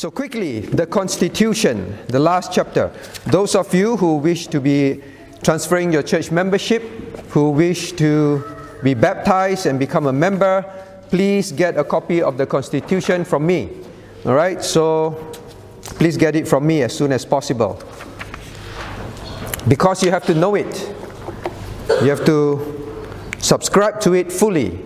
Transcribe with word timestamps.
So, 0.00 0.10
quickly, 0.10 0.60
the 0.60 0.86
Constitution, 0.86 1.94
the 2.06 2.18
last 2.18 2.54
chapter. 2.54 2.90
Those 3.26 3.54
of 3.54 3.74
you 3.74 3.98
who 3.98 4.16
wish 4.16 4.46
to 4.46 4.58
be 4.58 5.02
transferring 5.42 5.92
your 5.92 6.02
church 6.02 6.30
membership, 6.30 6.80
who 7.28 7.50
wish 7.50 7.92
to 8.00 8.42
be 8.82 8.94
baptized 8.94 9.66
and 9.66 9.78
become 9.78 10.06
a 10.06 10.12
member, 10.14 10.64
please 11.10 11.52
get 11.52 11.76
a 11.76 11.84
copy 11.84 12.22
of 12.22 12.38
the 12.38 12.46
Constitution 12.46 13.26
from 13.26 13.46
me. 13.46 13.68
All 14.24 14.32
right, 14.32 14.64
so 14.64 15.32
please 15.82 16.16
get 16.16 16.34
it 16.34 16.48
from 16.48 16.66
me 16.66 16.80
as 16.80 16.96
soon 16.96 17.12
as 17.12 17.26
possible. 17.26 17.78
Because 19.68 20.02
you 20.02 20.10
have 20.10 20.24
to 20.24 20.34
know 20.34 20.54
it, 20.54 20.94
you 22.00 22.08
have 22.08 22.24
to 22.24 23.20
subscribe 23.38 24.00
to 24.00 24.14
it 24.14 24.32
fully. 24.32 24.82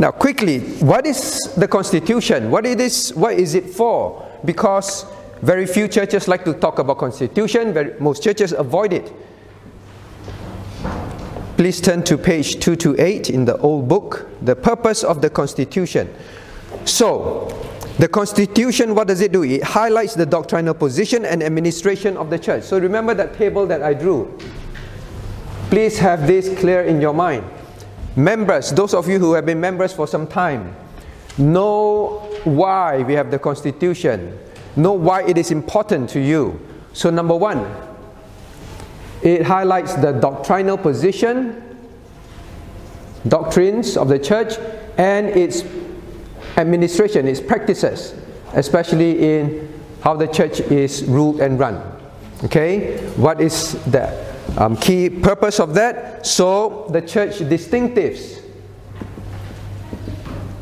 Now, 0.00 0.10
quickly, 0.10 0.58
what 0.80 1.06
is 1.06 1.38
the 1.56 1.68
Constitution? 1.68 2.50
What 2.50 2.66
it 2.66 2.80
is? 2.80 3.14
What 3.14 3.34
is 3.34 3.54
it 3.54 3.70
for? 3.70 4.23
Because 4.44 5.06
very 5.44 5.66
few 5.66 5.88
churches 5.88 6.26
like 6.26 6.44
to 6.44 6.54
talk 6.54 6.78
about 6.78 6.98
Constitution. 6.98 7.72
Very, 7.74 7.98
most 8.00 8.22
churches 8.22 8.52
avoid 8.52 8.92
it. 8.92 9.12
Please 11.56 11.80
turn 11.80 12.02
to 12.04 12.16
page 12.18 12.58
228 12.60 13.30
in 13.30 13.44
the 13.44 13.56
old 13.58 13.86
book. 13.86 14.28
The 14.42 14.56
purpose 14.56 15.04
of 15.04 15.20
the 15.22 15.30
Constitution. 15.30 16.12
So, 16.84 17.48
the 17.98 18.08
Constitution, 18.08 18.94
what 18.94 19.06
does 19.06 19.20
it 19.20 19.32
do? 19.32 19.44
It 19.44 19.62
highlights 19.62 20.14
the 20.14 20.26
doctrinal 20.26 20.74
position 20.74 21.24
and 21.24 21.42
administration 21.42 22.16
of 22.16 22.28
the 22.28 22.38
church. 22.38 22.64
So, 22.64 22.78
remember 22.78 23.14
that 23.14 23.36
table 23.36 23.66
that 23.66 23.82
I 23.82 23.94
drew. 23.94 24.36
Please 25.70 25.98
have 25.98 26.26
this 26.26 26.58
clear 26.58 26.82
in 26.82 27.00
your 27.00 27.14
mind. 27.14 27.44
Members, 28.16 28.72
those 28.72 28.94
of 28.94 29.08
you 29.08 29.18
who 29.18 29.34
have 29.34 29.46
been 29.46 29.60
members 29.60 29.92
for 29.92 30.06
some 30.06 30.26
time, 30.26 30.74
know 31.38 32.33
why 32.44 33.02
we 33.02 33.14
have 33.14 33.30
the 33.30 33.38
Constitution, 33.38 34.38
know 34.76 34.92
why 34.92 35.22
it 35.22 35.38
is 35.38 35.50
important 35.50 36.10
to 36.10 36.20
you. 36.20 36.60
So, 36.92 37.10
number 37.10 37.34
one, 37.34 37.66
it 39.22 39.42
highlights 39.42 39.94
the 39.94 40.12
doctrinal 40.12 40.76
position, 40.76 41.62
doctrines 43.26 43.96
of 43.96 44.08
the 44.08 44.18
church, 44.18 44.54
and 44.98 45.28
its 45.28 45.64
administration, 46.56 47.26
its 47.26 47.40
practices, 47.40 48.14
especially 48.52 49.38
in 49.38 49.72
how 50.02 50.14
the 50.14 50.26
church 50.26 50.60
is 50.60 51.04
ruled 51.04 51.40
and 51.40 51.58
run. 51.58 51.82
Okay? 52.44 52.98
What 53.16 53.40
is 53.40 53.72
the 53.84 54.12
um, 54.58 54.76
key 54.76 55.08
purpose 55.08 55.58
of 55.58 55.74
that? 55.74 56.26
So, 56.26 56.86
the 56.90 57.00
church 57.00 57.38
distinctives. 57.38 58.43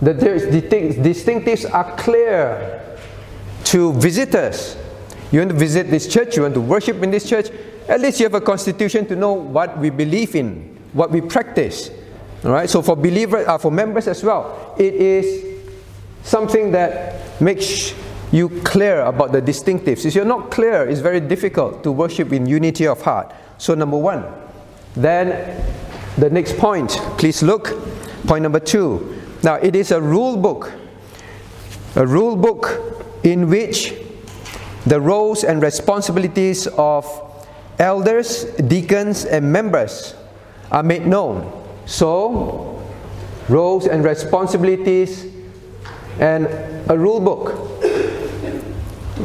That 0.03 0.21
there 0.21 0.35
is 0.35 0.51
the 0.51 0.61
distinctives 0.61 1.73
are 1.73 1.97
clear 1.97 2.99
to 3.65 3.93
visitors. 3.95 4.77
You 5.31 5.39
want 5.39 5.51
to 5.53 5.57
visit 5.57 5.91
this 5.91 6.13
church, 6.13 6.37
you 6.37 6.43
want 6.43 6.55
to 6.55 6.61
worship 6.61 7.03
in 7.03 7.11
this 7.11 7.27
church, 7.27 7.49
at 7.89 8.01
least 8.01 8.21
you 8.21 8.27
have 8.27 8.35
a 8.35 8.41
constitution 8.41 9.07
to 9.07 9.17
know 9.17 9.33
what 9.33 9.79
we 9.79 9.91
believe 9.91 10.35
in, 10.35 10.77
what 10.93 11.11
we 11.11 11.21
practice. 11.21 11.91
All 12.45 12.51
right. 12.51 12.69
So 12.69 12.83
for 12.83 12.97
believers, 12.97 13.47
uh, 13.47 13.59
for 13.59 13.71
members 13.71 14.09
as 14.09 14.23
well, 14.23 14.75
it 14.79 14.95
is 14.95 15.63
something 16.23 16.73
that 16.73 17.41
makes 17.41 17.95
you 18.33 18.49
clear 18.63 19.03
about 19.03 19.33
the 19.33 19.41
distinctives. 19.41 20.05
If 20.05 20.15
you're 20.15 20.25
not 20.25 20.51
clear, 20.51 20.89
it's 20.89 21.01
very 21.01 21.21
difficult 21.21 21.83
to 21.85 21.93
worship 21.93 22.33
in 22.33 22.47
unity 22.47 22.87
of 22.87 23.01
heart. 23.03 23.33
So 23.59 23.75
number 23.75 23.97
one. 23.97 24.25
Then 24.95 25.65
the 26.19 26.29
next 26.29 26.59
point, 26.59 26.91
please 27.19 27.43
look. 27.43 27.73
Point 28.27 28.43
number 28.43 28.61
two. 28.61 29.22
Now 29.43 29.55
it 29.55 29.75
is 29.75 29.91
a 29.91 30.01
rule 30.01 30.37
book. 30.37 30.73
A 31.97 32.07
rule 32.07 32.37
book 32.37 33.05
in 33.25 33.49
which 33.49 33.95
the 34.87 35.01
roles 35.01 35.45
and 35.45 35.63
responsibilities 35.63 36.67
of 36.79 37.07
elders, 37.79 38.45
deacons, 38.67 39.25
and 39.25 39.53
members 39.53 40.15
are 40.71 40.83
made 40.83 41.07
known. 41.07 41.61
So, 41.87 42.83
roles 43.49 43.87
and 43.87 44.05
responsibilities 44.05 45.27
and 46.19 46.47
a 46.89 46.97
rule 46.97 47.21
book, 47.21 47.55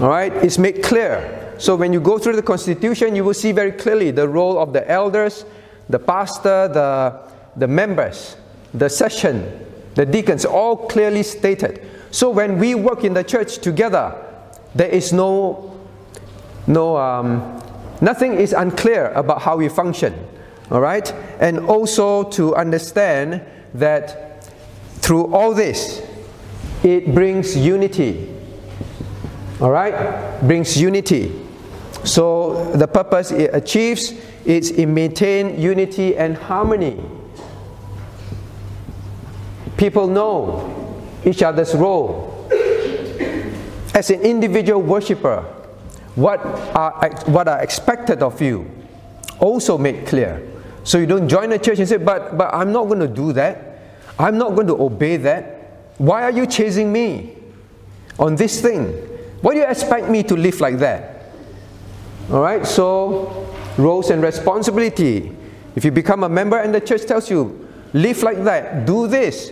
all 0.01 0.09
right, 0.09 0.33
is 0.43 0.57
made 0.57 0.83
clear. 0.83 1.55
So, 1.57 1.75
when 1.75 1.93
you 1.93 2.01
go 2.01 2.17
through 2.17 2.35
the 2.35 2.43
Constitution, 2.43 3.15
you 3.15 3.23
will 3.23 3.33
see 3.33 3.51
very 3.51 3.71
clearly 3.71 4.11
the 4.11 4.27
role 4.27 4.59
of 4.59 4.73
the 4.73 4.89
elders, 4.89 5.45
the 5.89 5.99
pastor, 5.99 6.67
the, 6.67 7.19
the 7.55 7.67
members, 7.67 8.35
the 8.73 8.89
session, 8.89 9.66
the 9.97 10.05
deacons, 10.05 10.45
all 10.45 10.87
clearly 10.87 11.23
stated. 11.23 11.85
So, 12.11 12.29
when 12.29 12.57
we 12.57 12.73
work 12.73 13.03
in 13.03 13.13
the 13.13 13.23
church 13.23 13.57
together, 13.57 14.15
there 14.73 14.87
is 14.87 15.11
no, 15.11 15.77
no 16.65 16.95
um, 16.95 17.57
Nothing 18.01 18.35
is 18.35 18.53
unclear 18.53 19.11
about 19.13 19.41
how 19.41 19.57
we 19.57 19.69
function. 19.69 20.13
All 20.69 20.81
right? 20.81 21.11
And 21.39 21.59
also 21.59 22.23
to 22.31 22.55
understand 22.55 23.41
that 23.73 24.43
through 24.97 25.33
all 25.33 25.53
this, 25.53 26.05
it 26.83 27.13
brings 27.13 27.55
unity. 27.55 28.33
All 29.59 29.71
right? 29.71 30.39
Brings 30.41 30.79
unity. 30.79 31.33
So 32.03 32.71
the 32.73 32.87
purpose 32.87 33.31
it 33.31 33.49
achieves 33.53 34.13
is 34.45 34.71
to 34.71 34.85
maintain 34.85 35.59
unity 35.59 36.15
and 36.15 36.37
harmony. 36.37 37.03
People 39.77 40.07
know 40.07 41.03
each 41.23 41.43
other's 41.43 41.75
role. 41.75 42.33
As 43.93 44.09
an 44.09 44.21
individual 44.21 44.81
worshiper, 44.81 45.41
what 46.15 46.39
are, 46.75 47.09
what 47.27 47.47
are 47.47 47.61
expected 47.61 48.23
of 48.23 48.41
you 48.41 48.69
also 49.39 49.77
made 49.77 50.07
clear. 50.07 50.45
So 50.83 50.97
you 50.97 51.05
don't 51.05 51.27
join 51.27 51.51
a 51.51 51.59
church 51.59 51.79
and 51.79 51.87
say, 51.87 51.97
but, 51.97 52.37
but 52.37 52.53
I'm 52.53 52.71
not 52.71 52.85
going 52.85 52.99
to 52.99 53.07
do 53.07 53.33
that. 53.33 53.79
I'm 54.17 54.37
not 54.37 54.55
going 54.55 54.67
to 54.67 54.81
obey 54.81 55.17
that. 55.17 55.93
Why 55.97 56.23
are 56.23 56.31
you 56.31 56.47
chasing 56.47 56.91
me 56.91 57.35
on 58.17 58.35
this 58.35 58.61
thing? 58.61 58.87
Why 59.41 59.53
do 59.53 59.59
you 59.59 59.65
expect 59.65 60.09
me 60.09 60.23
to 60.23 60.35
live 60.35 60.59
like 60.59 60.79
that? 60.79 61.31
All 62.31 62.41
right, 62.41 62.65
so 62.65 63.53
roles 63.77 64.09
and 64.09 64.21
responsibility. 64.23 65.35
If 65.75 65.85
you 65.85 65.91
become 65.91 66.23
a 66.23 66.29
member 66.29 66.57
and 66.57 66.73
the 66.73 66.81
church 66.81 67.05
tells 67.05 67.29
you, 67.29 67.67
live 67.93 68.23
like 68.23 68.43
that, 68.43 68.85
do 68.85 69.07
this, 69.07 69.51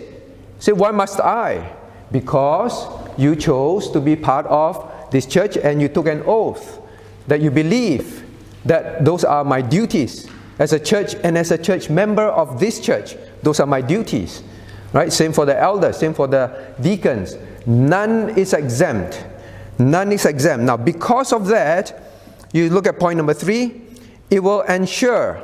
say, 0.60 0.72
why 0.72 0.92
must 0.92 1.20
I? 1.20 1.76
Because 2.12 2.88
you 3.18 3.36
chose 3.36 3.90
to 3.92 4.00
be 4.00 4.16
part 4.16 4.46
of 4.48 4.92
this 5.12 5.26
church 5.26 5.58
and 5.58 5.82
you 5.82 5.88
took 5.88 6.08
an 6.08 6.24
oath 6.26 6.80
that 7.28 7.42
you 7.42 7.52
believe 7.52 8.24
that 8.66 9.06
those 9.06 9.24
are 9.24 9.44
my 9.44 9.62
duties 9.62 10.30
as 10.60 10.74
a 10.74 10.80
church 10.80 11.16
and 11.24 11.38
as 11.38 11.52
a 11.52 11.58
church 11.58 11.90
member 11.90 12.24
of 12.24 12.60
this 12.60 12.80
church. 12.80 13.16
Those 13.44 13.60
are 13.60 13.68
my 13.68 13.82
duties. 13.82 14.44
Right? 14.94 15.12
Same 15.12 15.34
for 15.34 15.46
the 15.46 15.60
elders, 15.60 15.98
same 15.98 16.14
for 16.14 16.28
the 16.28 16.74
deacons. 16.82 17.36
None 17.66 18.38
is 18.38 18.54
exempt. 18.54 19.26
None 19.78 20.12
is 20.12 20.26
exempt. 20.26 20.64
Now, 20.64 20.78
because 20.78 21.34
of 21.34 21.48
that, 21.48 22.02
you 22.54 22.70
look 22.70 22.88
at 22.88 22.98
point 22.98 23.18
number 23.18 23.34
three, 23.34 23.82
it 24.30 24.40
will 24.40 24.62
ensure 24.62 25.42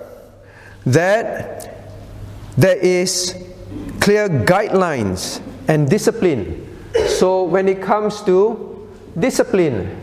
that 0.86 1.86
there 2.58 2.78
is 2.78 3.36
clear 4.02 4.28
guidelines 4.28 5.42
and 5.70 5.90
discipline. 5.90 6.68
So, 7.08 7.44
when 7.44 7.70
it 7.70 7.82
comes 7.82 8.22
to 8.24 8.90
discipline. 9.18 9.98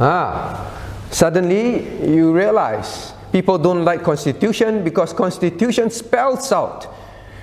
Ah, 0.00 0.80
suddenly 1.10 2.08
you 2.10 2.32
realize 2.32 3.12
people 3.32 3.58
don't 3.58 3.84
like 3.84 4.02
constitution 4.02 4.82
because 4.82 5.12
constitution 5.12 5.90
spells 5.90 6.50
out 6.50 6.84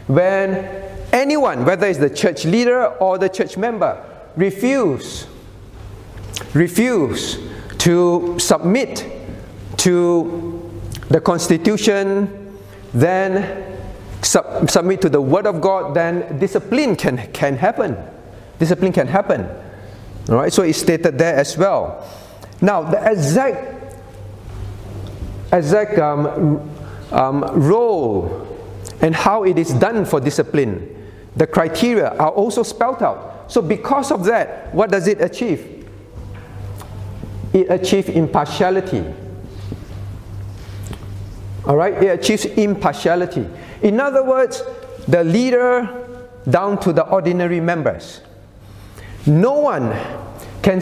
when 0.07 0.65
anyone, 1.13 1.63
whether 1.65 1.87
it's 1.87 1.99
the 1.99 2.09
church 2.09 2.45
leader 2.45 2.87
or 2.97 3.17
the 3.17 3.29
church 3.29 3.57
member, 3.57 4.03
refuse 4.35 5.27
refuse 6.53 7.37
to 7.77 8.37
submit 8.39 9.05
to 9.77 10.69
the 11.09 11.21
constitution, 11.21 12.57
then 12.93 13.70
sub- 14.23 14.69
submit 14.69 15.01
to 15.01 15.09
the 15.09 15.21
word 15.21 15.47
of 15.47 15.61
God, 15.61 15.95
then 15.95 16.39
discipline 16.39 16.95
can, 16.95 17.31
can 17.33 17.57
happen 17.57 17.97
discipline 18.61 18.93
can 18.93 19.07
happen. 19.07 19.41
All 20.29 20.35
right, 20.35 20.53
so 20.53 20.61
it's 20.61 20.77
stated 20.77 21.17
there 21.17 21.35
as 21.35 21.57
well. 21.57 22.07
Now, 22.61 22.83
the 22.83 23.11
exact, 23.11 23.95
exact 25.51 25.97
um, 25.97 26.69
um, 27.11 27.43
role 27.59 28.47
and 29.01 29.15
how 29.15 29.43
it 29.45 29.57
is 29.57 29.73
done 29.73 30.05
for 30.05 30.19
discipline, 30.19 30.77
the 31.35 31.47
criteria 31.47 32.09
are 32.17 32.29
also 32.29 32.61
spelled 32.61 33.01
out. 33.01 33.51
So, 33.51 33.63
because 33.63 34.11
of 34.11 34.25
that, 34.25 34.73
what 34.75 34.91
does 34.91 35.07
it 35.07 35.19
achieve? 35.21 35.89
It 37.51 37.65
achieves 37.71 38.09
impartiality. 38.09 39.03
All 41.65 41.75
right, 41.75 41.93
it 41.93 42.19
achieves 42.19 42.45
impartiality. 42.45 43.47
In 43.81 43.99
other 43.99 44.23
words, 44.23 44.63
the 45.07 45.23
leader 45.23 46.07
down 46.49 46.79
to 46.79 46.93
the 46.93 47.03
ordinary 47.07 47.59
members 47.59 48.21
No 49.25 49.59
one 49.59 49.93
can 50.61 50.81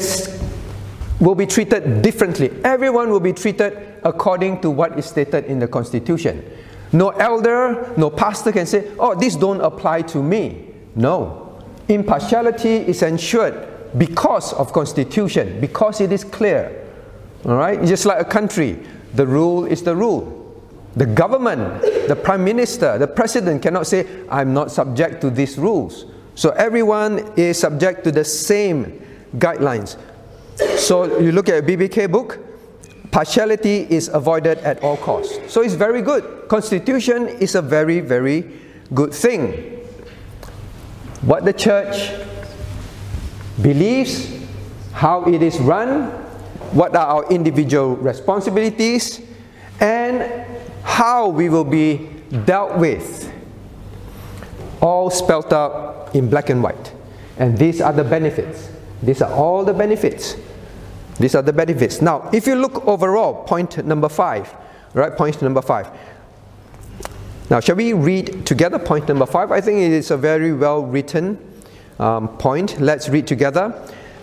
will 1.19 1.35
be 1.35 1.45
treated 1.45 2.01
differently. 2.01 2.49
Everyone 2.63 3.09
will 3.09 3.19
be 3.19 3.33
treated 3.33 3.77
according 4.03 4.61
to 4.61 4.69
what 4.69 4.97
is 4.97 5.05
stated 5.05 5.45
in 5.45 5.59
the 5.59 5.67
Constitution. 5.67 6.43
No 6.93 7.09
elder, 7.09 7.93
no 7.97 8.09
pastor 8.09 8.51
can 8.51 8.65
say, 8.65 8.89
oh, 8.97 9.15
this 9.15 9.35
don't 9.35 9.61
apply 9.61 10.03
to 10.03 10.23
me. 10.23 10.69
No. 10.95 11.61
Impartiality 11.89 12.69
is 12.69 13.03
ensured 13.03 13.67
because 13.97 14.53
of 14.53 14.71
Constitution, 14.71 15.59
because 15.59 15.99
it 15.99 16.11
is 16.11 16.23
clear. 16.23 16.87
All 17.45 17.57
right? 17.57 17.83
Just 17.83 18.05
like 18.05 18.21
a 18.21 18.25
country, 18.25 18.79
the 19.13 19.27
rule 19.27 19.65
is 19.65 19.83
the 19.83 19.95
rule. 19.95 20.38
The 20.99 21.05
government, 21.05 21.81
the 22.09 22.15
prime 22.15 22.43
minister, 22.43 22.97
the 22.97 23.07
president 23.07 23.61
cannot 23.61 23.87
say, 23.87 24.05
I'm 24.27 24.53
not 24.53 24.69
subject 24.69 25.21
to 25.21 25.29
these 25.29 25.57
rules. 25.57 26.05
So 26.35 26.49
everyone 26.49 27.19
is 27.37 27.57
subject 27.57 28.03
to 28.03 28.11
the 28.11 28.25
same 28.25 28.99
guidelines. 29.37 29.95
So 30.75 31.17
you 31.19 31.31
look 31.31 31.47
at 31.47 31.63
a 31.63 31.65
BBK 31.65 32.11
book, 32.11 32.39
partiality 33.11 33.87
is 33.89 34.09
avoided 34.09 34.57
at 34.57 34.83
all 34.83 34.97
costs. 34.97 35.39
So 35.47 35.61
it's 35.61 35.73
very 35.73 36.01
good. 36.01 36.49
Constitution 36.49 37.29
is 37.29 37.55
a 37.55 37.61
very, 37.61 38.01
very 38.01 38.59
good 38.93 39.13
thing. 39.13 39.53
What 41.21 41.45
the 41.45 41.53
church 41.53 42.11
believes, 43.61 44.27
how 44.91 45.23
it 45.23 45.41
is 45.41 45.59
run, 45.59 46.11
what 46.75 46.93
are 46.93 47.07
our 47.07 47.31
individual 47.31 47.95
responsibilities, 47.95 49.21
and 49.79 50.48
how 50.83 51.27
we 51.27 51.49
will 51.49 51.63
be 51.63 52.09
dealt 52.45 52.77
with. 52.77 53.31
All 54.81 55.09
spelt 55.09 55.51
out 55.51 56.13
in 56.13 56.29
black 56.29 56.49
and 56.49 56.63
white. 56.63 56.93
And 57.37 57.57
these 57.57 57.81
are 57.81 57.93
the 57.93 58.03
benefits. 58.03 58.69
These 59.01 59.21
are 59.21 59.31
all 59.31 59.63
the 59.63 59.73
benefits. 59.73 60.35
These 61.19 61.35
are 61.35 61.41
the 61.41 61.53
benefits. 61.53 62.01
Now, 62.01 62.29
if 62.31 62.47
you 62.47 62.55
look 62.55 62.85
overall, 62.87 63.43
point 63.43 63.85
number 63.85 64.09
five, 64.09 64.53
right? 64.93 65.15
Point 65.15 65.41
number 65.41 65.61
five. 65.61 65.89
Now, 67.49 67.59
shall 67.59 67.75
we 67.75 67.93
read 67.93 68.45
together 68.45 68.77
point 68.77 69.07
number 69.07 69.25
five? 69.25 69.51
I 69.51 69.59
think 69.59 69.79
it 69.79 69.91
is 69.91 70.11
a 70.11 70.17
very 70.17 70.53
well 70.53 70.83
written 70.83 71.37
um, 71.97 72.27
point. 72.37 72.79
Let's 72.79 73.09
read 73.09 73.27
together. 73.27 73.73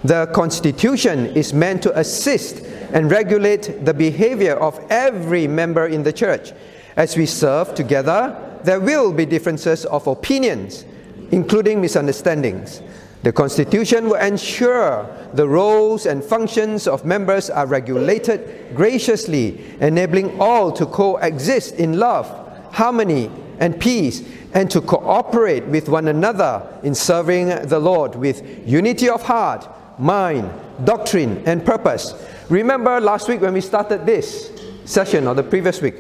The 0.05 0.27
Constitution 0.27 1.27
is 1.35 1.53
meant 1.53 1.83
to 1.83 1.99
assist 1.99 2.65
and 2.93 3.11
regulate 3.11 3.85
the 3.85 3.95
behavior 3.95 4.55
of 4.55 4.79
every 4.91 5.47
member 5.47 5.87
in 5.87 6.03
the 6.03 6.13
church. 6.13 6.53
As 6.97 7.17
we 7.17 7.27
serve 7.27 7.75
together, 7.75 8.59
there 8.65 8.81
will 8.81 9.13
be 9.13 9.27
differences 9.27 9.85
of 9.85 10.07
opinions, 10.07 10.85
including 11.31 11.81
misunderstandings. 11.81 12.83
The 13.23 13.33
Constitution 13.33 14.07
will 14.07 14.17
ensure 14.17 15.07
the 15.35 15.49
roles 15.49 16.07
and 16.07 16.23
functions 16.23 16.87
of 16.87 17.05
members 17.05 17.51
are 17.51 17.67
regulated 17.67 18.75
graciously, 18.75 19.65
enabling 19.81 20.41
all 20.41 20.71
to 20.73 20.87
coexist 20.87 21.75
in 21.75 21.99
love, 21.99 22.27
harmony, 22.73 23.31
and 23.59 23.81
peace, 23.81 24.23
and 24.55 24.71
to 24.71 24.81
cooperate 24.81 25.67
with 25.67 25.89
one 25.89 26.09
another 26.09 26.63
in 26.83 26.95
serving 26.95 27.49
the 27.67 27.79
Lord 27.79 28.15
with 28.15 28.67
unity 28.67 29.09
of 29.09 29.23
heart, 29.23 29.69
mind, 29.99 30.51
doctrine, 30.85 31.43
and 31.47 31.65
purpose. 31.65 32.15
Remember 32.49 33.01
last 33.01 33.29
week 33.29 33.41
when 33.41 33.55
we 33.55 33.61
started 33.61 34.07
this 34.07 34.51
session, 34.85 35.27
or 35.27 35.35
the 35.35 35.43
previous 35.43 35.81
week, 35.81 35.97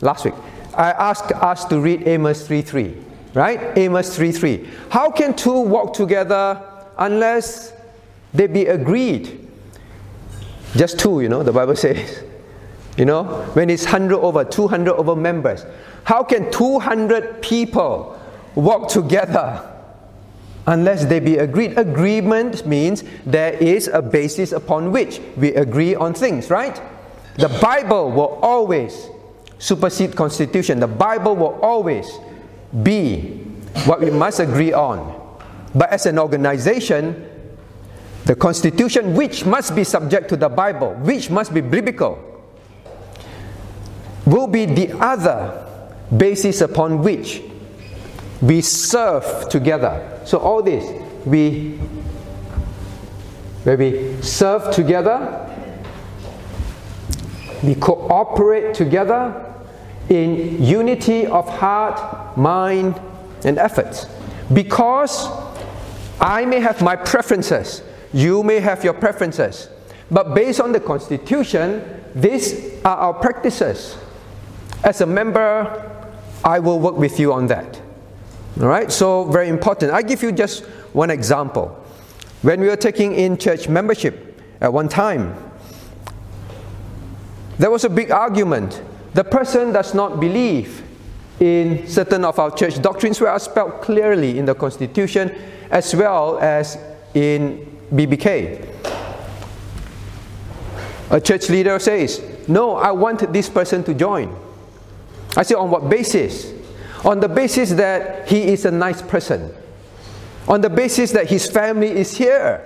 last 0.00 0.24
week, 0.24 0.34
I 0.74 0.92
asked 0.92 1.32
us 1.32 1.64
to 1.66 1.80
read 1.80 2.06
Amos 2.06 2.46
3:3 2.46 3.04
right? 3.34 3.76
Amos 3.78 4.14
3 4.16 4.32
3. 4.32 4.68
How 4.90 5.10
can 5.10 5.34
two 5.34 5.60
walk 5.60 5.94
together 5.94 6.60
unless 6.98 7.72
they 8.34 8.46
be 8.46 8.66
agreed? 8.66 9.48
Just 10.76 10.98
two, 10.98 11.20
you 11.20 11.28
know, 11.28 11.42
the 11.42 11.52
Bible 11.52 11.76
says. 11.86 12.24
You 12.96 13.04
know, 13.04 13.24
when 13.54 13.70
it's 13.70 13.84
100 13.84 14.18
over, 14.18 14.44
200 14.44 14.92
over 14.94 15.14
members. 15.14 15.64
How 16.02 16.24
can 16.24 16.50
200 16.50 17.40
people 17.42 18.20
walk 18.56 18.88
together 18.88 19.62
unless 20.68 21.06
they 21.06 21.18
be 21.18 21.38
agreed? 21.38 21.76
Agreement 21.78 22.66
means 22.66 23.02
there 23.24 23.54
is 23.54 23.88
a 23.88 24.02
basis 24.02 24.52
upon 24.52 24.92
which 24.92 25.20
we 25.36 25.54
agree 25.54 25.94
on 25.94 26.14
things, 26.14 26.50
right? 26.50 26.80
The 27.36 27.48
Bible 27.60 28.10
will 28.10 28.38
always 28.42 29.08
supersede 29.58 30.14
constitution. 30.14 30.78
The 30.78 30.86
Bible 30.86 31.34
will 31.34 31.58
always 31.62 32.06
be 32.82 33.44
what 33.86 34.00
we 34.00 34.10
must 34.10 34.40
agree 34.40 34.72
on. 34.72 35.16
But 35.74 35.90
as 35.90 36.06
an 36.06 36.18
organization, 36.18 37.26
the 38.24 38.36
constitution, 38.36 39.14
which 39.14 39.46
must 39.46 39.74
be 39.74 39.84
subject 39.84 40.28
to 40.28 40.36
the 40.36 40.48
Bible, 40.48 40.94
which 40.94 41.30
must 41.30 41.54
be 41.54 41.62
biblical, 41.62 42.18
will 44.26 44.46
be 44.46 44.66
the 44.66 44.92
other 44.98 45.64
basis 46.14 46.60
upon 46.60 47.02
which 47.02 47.42
we 48.42 48.60
serve 48.60 49.48
together. 49.48 50.17
So 50.28 50.36
all 50.36 50.62
this, 50.62 50.84
we 51.24 51.78
where 53.64 53.78
we 53.78 54.20
serve 54.20 54.70
together, 54.74 55.16
we 57.62 57.74
cooperate 57.74 58.74
together, 58.74 59.54
in 60.10 60.62
unity 60.62 61.24
of 61.24 61.48
heart, 61.48 62.36
mind, 62.36 63.00
and 63.42 63.56
efforts. 63.56 64.04
Because 64.52 65.28
I 66.20 66.44
may 66.44 66.60
have 66.60 66.82
my 66.82 66.94
preferences, 66.94 67.82
you 68.12 68.42
may 68.42 68.60
have 68.60 68.84
your 68.84 68.92
preferences, 68.92 69.70
but 70.10 70.34
based 70.34 70.60
on 70.60 70.72
the 70.72 70.80
Constitution, 70.80 72.02
these 72.14 72.82
are 72.84 72.98
our 72.98 73.14
practices. 73.14 73.96
As 74.84 75.00
a 75.00 75.06
member, 75.06 76.12
I 76.44 76.58
will 76.58 76.80
work 76.80 76.98
with 76.98 77.18
you 77.18 77.32
on 77.32 77.46
that. 77.46 77.80
All 78.60 78.66
right, 78.66 78.90
so 78.90 79.24
very 79.24 79.48
important. 79.48 79.92
I 79.92 80.02
give 80.02 80.20
you 80.22 80.32
just 80.32 80.64
one 80.92 81.10
example. 81.10 81.68
When 82.42 82.60
we 82.60 82.66
were 82.66 82.76
taking 82.76 83.14
in 83.14 83.36
church 83.36 83.68
membership 83.68 84.42
at 84.60 84.72
one 84.72 84.88
time, 84.88 85.36
there 87.58 87.70
was 87.70 87.84
a 87.84 87.88
big 87.88 88.10
argument 88.10 88.82
the 89.14 89.22
person 89.22 89.72
does 89.72 89.94
not 89.94 90.20
believe 90.20 90.82
in 91.40 91.86
certain 91.86 92.24
of 92.24 92.38
our 92.38 92.50
church 92.50 92.82
doctrines 92.82 93.20
which 93.20 93.28
are 93.28 93.38
spelled 93.38 93.80
clearly 93.80 94.38
in 94.38 94.44
the 94.44 94.54
Constitution 94.54 95.36
as 95.70 95.94
well 95.94 96.38
as 96.38 96.78
in 97.14 97.64
BBK. 97.92 98.66
A 101.10 101.20
church 101.20 101.48
leader 101.48 101.78
says, 101.78 102.22
No, 102.48 102.74
I 102.74 102.90
want 102.90 103.32
this 103.32 103.48
person 103.48 103.84
to 103.84 103.94
join. 103.94 104.36
I 105.36 105.44
say, 105.44 105.54
On 105.54 105.70
what 105.70 105.88
basis? 105.88 106.57
On 107.04 107.20
the 107.20 107.28
basis 107.28 107.70
that 107.70 108.28
he 108.28 108.42
is 108.42 108.64
a 108.64 108.70
nice 108.70 109.02
person, 109.02 109.54
on 110.48 110.62
the 110.62 110.70
basis 110.70 111.12
that 111.12 111.28
his 111.28 111.48
family 111.48 111.88
is 111.88 112.16
here. 112.16 112.64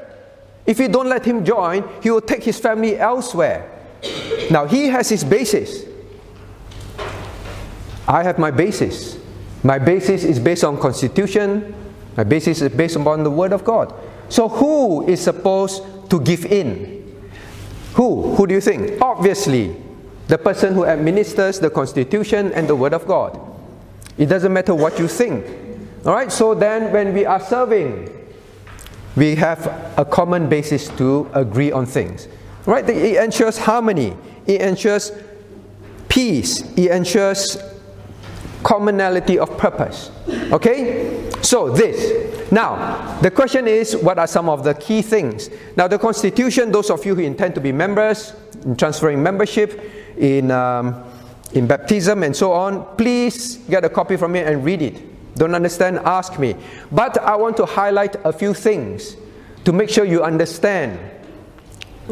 If 0.65 0.79
you 0.79 0.87
don't 0.89 1.09
let 1.09 1.25
him 1.25 1.45
join, 1.45 1.89
he 2.01 2.11
will 2.11 2.21
take 2.21 2.45
his 2.45 2.59
family 2.59 2.97
elsewhere. 2.97 3.69
Now, 4.51 4.67
he 4.67 4.87
has 4.87 5.09
his 5.09 5.25
basis. 5.25 5.85
I 8.07 8.23
have 8.23 8.39
my 8.39 8.53
basis. 8.53 9.19
My 9.65 9.79
basis 9.79 10.23
is 10.23 10.39
based 10.39 10.63
on 10.63 10.79
constitution. 10.79 11.75
My 12.17 12.25
basis 12.25 12.63
is 12.63 12.71
based 12.71 12.97
upon 12.97 13.25
the 13.25 13.31
word 13.31 13.53
of 13.53 13.65
God. 13.65 13.93
So 14.29 14.49
who 14.49 15.07
is 15.09 15.21
supposed 15.21 15.83
to 16.11 16.21
give 16.21 16.47
in? 16.47 17.03
Who? 17.95 18.35
Who 18.37 18.47
do 18.47 18.55
you 18.55 18.61
think? 18.61 19.01
Obviously, 19.01 19.77
the 20.29 20.39
person 20.39 20.75
who 20.75 20.85
administers 20.85 21.59
the 21.59 21.71
constitution 21.71 22.53
and 22.53 22.69
the 22.69 22.77
word 22.77 22.95
of 22.95 23.07
God. 23.07 23.39
It 24.19 24.27
doesn't 24.27 24.53
matter 24.53 24.75
what 24.75 24.99
you 24.99 25.09
think. 25.09 25.45
All 26.05 26.13
right? 26.13 26.31
So 26.31 26.55
then 26.55 26.93
when 26.93 27.15
we 27.15 27.25
are 27.25 27.41
serving, 27.41 28.11
we 29.17 29.35
have 29.37 29.67
a 29.99 30.05
common 30.05 30.49
basis 30.49 30.89
to 30.97 31.31
agree 31.35 31.73
on 31.73 31.87
things. 31.87 32.29
Right? 32.67 32.89
It 32.89 33.23
ensures 33.23 33.59
harmony. 33.59 34.17
It 34.47 34.61
ensures 34.63 35.13
peace. 36.09 36.63
It 36.77 36.91
ensures 36.91 37.59
commonality 38.63 39.39
of 39.39 39.57
purpose. 39.59 40.11
Okay? 40.29 41.31
So, 41.43 41.71
this. 41.71 42.53
Now, 42.53 43.19
the 43.21 43.31
question 43.31 43.67
is 43.67 43.97
what 43.97 44.19
are 44.19 44.27
some 44.27 44.49
of 44.49 44.63
the 44.63 44.75
key 44.75 45.03
things? 45.03 45.51
Now, 45.77 45.89
the 45.89 45.99
Constitution, 45.99 46.71
those 46.71 46.91
of 46.91 47.05
you 47.05 47.15
who 47.15 47.23
intend 47.23 47.55
to 47.57 47.61
be 47.61 47.73
members, 47.73 48.35
in 48.65 48.77
transferring 48.77 49.23
membership, 49.23 49.81
in, 50.17 50.51
um, 50.51 51.03
in 51.55 51.67
baptism, 51.67 52.23
and 52.23 52.35
so 52.35 52.53
on, 52.53 52.85
please 52.97 53.57
get 53.69 53.85
a 53.85 53.89
copy 53.89 54.17
from 54.17 54.33
me 54.33 54.41
and 54.41 54.65
read 54.65 54.83
it. 54.83 55.35
Don't 55.37 55.55
understand? 55.55 55.99
Ask 56.01 56.39
me. 56.39 56.57
But 56.91 57.19
I 57.19 57.37
want 57.37 57.57
to 57.59 57.67
highlight 57.67 58.17
a 58.25 58.33
few 58.33 58.55
things 58.55 59.17
to 59.65 59.73
make 59.73 59.89
sure 59.89 60.05
you 60.05 60.23
understand. 60.23 60.99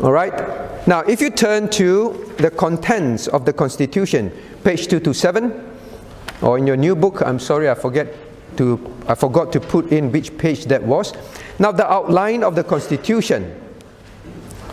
All 0.02 0.12
right? 0.12 0.32
Now, 0.86 1.00
if 1.00 1.20
you 1.20 1.30
turn 1.30 1.68
to 1.70 2.32
the 2.38 2.50
contents 2.50 3.26
of 3.28 3.44
the 3.44 3.52
Constitution, 3.52 4.30
page 4.64 4.88
227, 4.88 5.68
or 6.42 6.58
in 6.58 6.66
your 6.66 6.76
new 6.76 6.94
book, 6.94 7.22
I'm 7.22 7.38
sorry, 7.38 7.68
I 7.68 7.74
forget 7.74 8.14
to, 8.56 8.78
I 9.06 9.14
forgot 9.14 9.52
to 9.52 9.60
put 9.60 9.92
in 9.92 10.10
which 10.12 10.36
page 10.38 10.66
that 10.66 10.82
was. 10.82 11.12
Now, 11.58 11.72
the 11.72 11.90
outline 11.90 12.42
of 12.42 12.54
the 12.54 12.64
Constitution. 12.64 13.54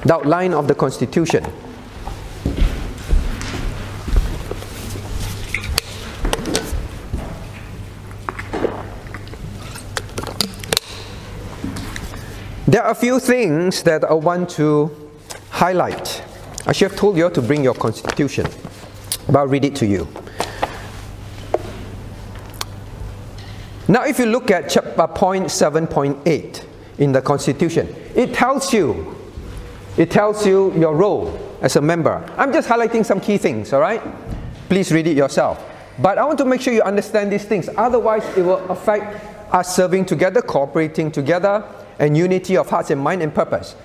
The 0.05 0.13
outline 0.15 0.53
of 0.53 0.67
the 0.67 0.75
Constitution. 0.75 1.45
There 12.77 12.86
are 12.86 12.91
a 12.91 12.93
few 12.93 13.19
things 13.19 13.81
that 13.81 14.03
I 14.03 14.13
want 14.13 14.51
to 14.51 14.91
highlight. 15.50 16.24
I 16.67 16.74
should 16.74 16.91
have 16.91 17.00
told 17.00 17.17
you 17.17 17.27
to 17.27 17.41
bring 17.41 17.63
your 17.63 17.74
constitution, 17.74 18.46
but 19.25 19.36
I'll 19.36 19.48
read 19.48 19.65
it 19.65 19.75
to 19.77 19.88
you. 19.88 20.07
Now, 23.88 24.03
if 24.03 24.19
you 24.19 24.27
look 24.27 24.51
at 24.51 24.69
chapter 24.69 25.01
uh, 25.01 25.07
point 25.07 25.46
7.8 25.46 26.63
in 27.00 27.13
the 27.13 27.22
constitution, 27.24 27.88
it 28.13 28.36
tells 28.36 28.72
you, 28.72 29.15
it 29.98 30.12
tells 30.12 30.46
you 30.46 30.72
your 30.75 30.96
role 30.96 31.57
as 31.62 31.77
a 31.77 31.81
member. 31.81 32.24
I'm 32.38 32.53
just 32.53 32.69
highlighting 32.69 33.03
some 33.03 33.19
key 33.19 33.39
things, 33.39 33.74
all 33.74 33.81
right? 33.81 34.03
Please 34.69 34.91
read 34.91 35.07
it 35.07 35.17
yourself. 35.17 35.65
But 35.98 36.19
I 36.19 36.25
want 36.25 36.38
to 36.38 36.46
make 36.46 36.62
sure 36.62 36.75
you 36.75 36.84
understand 36.84 37.31
these 37.31 37.46
things. 37.46 37.69
Otherwise, 37.75 38.24
it 38.38 38.43
will 38.43 38.63
affect 38.69 39.51
us 39.51 39.75
serving 39.75 40.05
together, 40.05 40.43
cooperating 40.43 41.10
together, 41.10 41.63
and 42.00 42.18
unity 42.18 42.58
of 42.58 42.70
hearts 42.70 42.92
and 42.92 43.01
mind 43.01 43.22
and 43.22 43.34
purpose. 43.34 43.75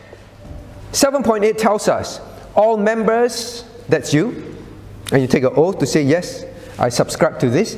7.8 0.92 1.56
tells 1.56 1.88
us 1.88 2.20
all 2.54 2.76
members, 2.76 3.64
that's 3.88 4.12
you, 4.12 4.56
and 5.12 5.22
you 5.22 5.28
take 5.28 5.44
an 5.44 5.52
oath 5.54 5.78
to 5.78 5.86
say, 5.86 6.02
Yes, 6.02 6.44
I 6.78 6.88
subscribe 6.88 7.38
to 7.40 7.48
this. 7.48 7.76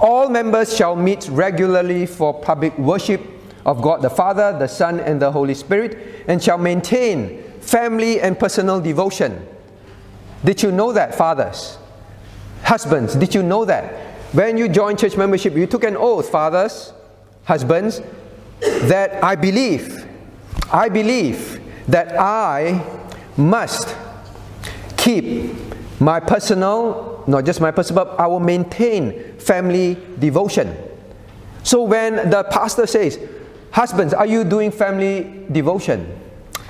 All 0.00 0.28
members 0.28 0.76
shall 0.76 0.96
meet 0.96 1.28
regularly 1.30 2.06
for 2.06 2.34
public 2.34 2.76
worship 2.78 3.22
of 3.64 3.80
God 3.80 4.02
the 4.02 4.10
Father, 4.10 4.56
the 4.58 4.68
Son, 4.68 5.00
and 5.00 5.20
the 5.20 5.30
Holy 5.30 5.54
Spirit, 5.54 6.24
and 6.28 6.42
shall 6.42 6.58
maintain 6.58 7.42
family 7.60 8.20
and 8.20 8.38
personal 8.38 8.80
devotion. 8.80 9.46
Did 10.44 10.62
you 10.62 10.70
know 10.70 10.92
that, 10.92 11.14
fathers? 11.14 11.78
Husbands, 12.62 13.14
did 13.14 13.34
you 13.34 13.42
know 13.42 13.64
that? 13.64 13.92
When 14.32 14.58
you 14.58 14.68
joined 14.68 14.98
church 14.98 15.16
membership, 15.16 15.54
you 15.54 15.66
took 15.66 15.84
an 15.84 15.96
oath, 15.96 16.28
fathers, 16.28 16.92
husbands, 17.44 18.02
that 18.60 19.22
I 19.22 19.36
believe, 19.36 20.06
I 20.72 20.88
believe 20.88 21.60
that 21.88 22.18
I 22.18 22.82
must 23.36 23.94
keep 24.96 25.54
my 26.00 26.20
personal, 26.20 27.24
not 27.26 27.44
just 27.44 27.60
my 27.60 27.70
personal, 27.70 28.04
but 28.04 28.20
I 28.20 28.26
will 28.26 28.40
maintain 28.40 29.38
family 29.38 29.96
devotion. 30.18 30.76
So 31.62 31.82
when 31.82 32.30
the 32.30 32.44
pastor 32.44 32.86
says, 32.86 33.18
Husbands, 33.70 34.14
are 34.14 34.26
you 34.26 34.44
doing 34.44 34.70
family 34.70 35.46
devotion? 35.50 36.06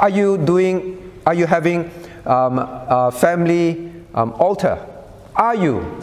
Are 0.01 0.09
you 0.09 0.39
doing, 0.39 1.13
are 1.27 1.35
you 1.35 1.45
having 1.47 1.91
um, 2.25 2.59
a 2.59 3.13
family 3.13 3.93
um, 4.15 4.33
altar? 4.39 4.79
Are 5.37 5.55
you? 5.55 6.01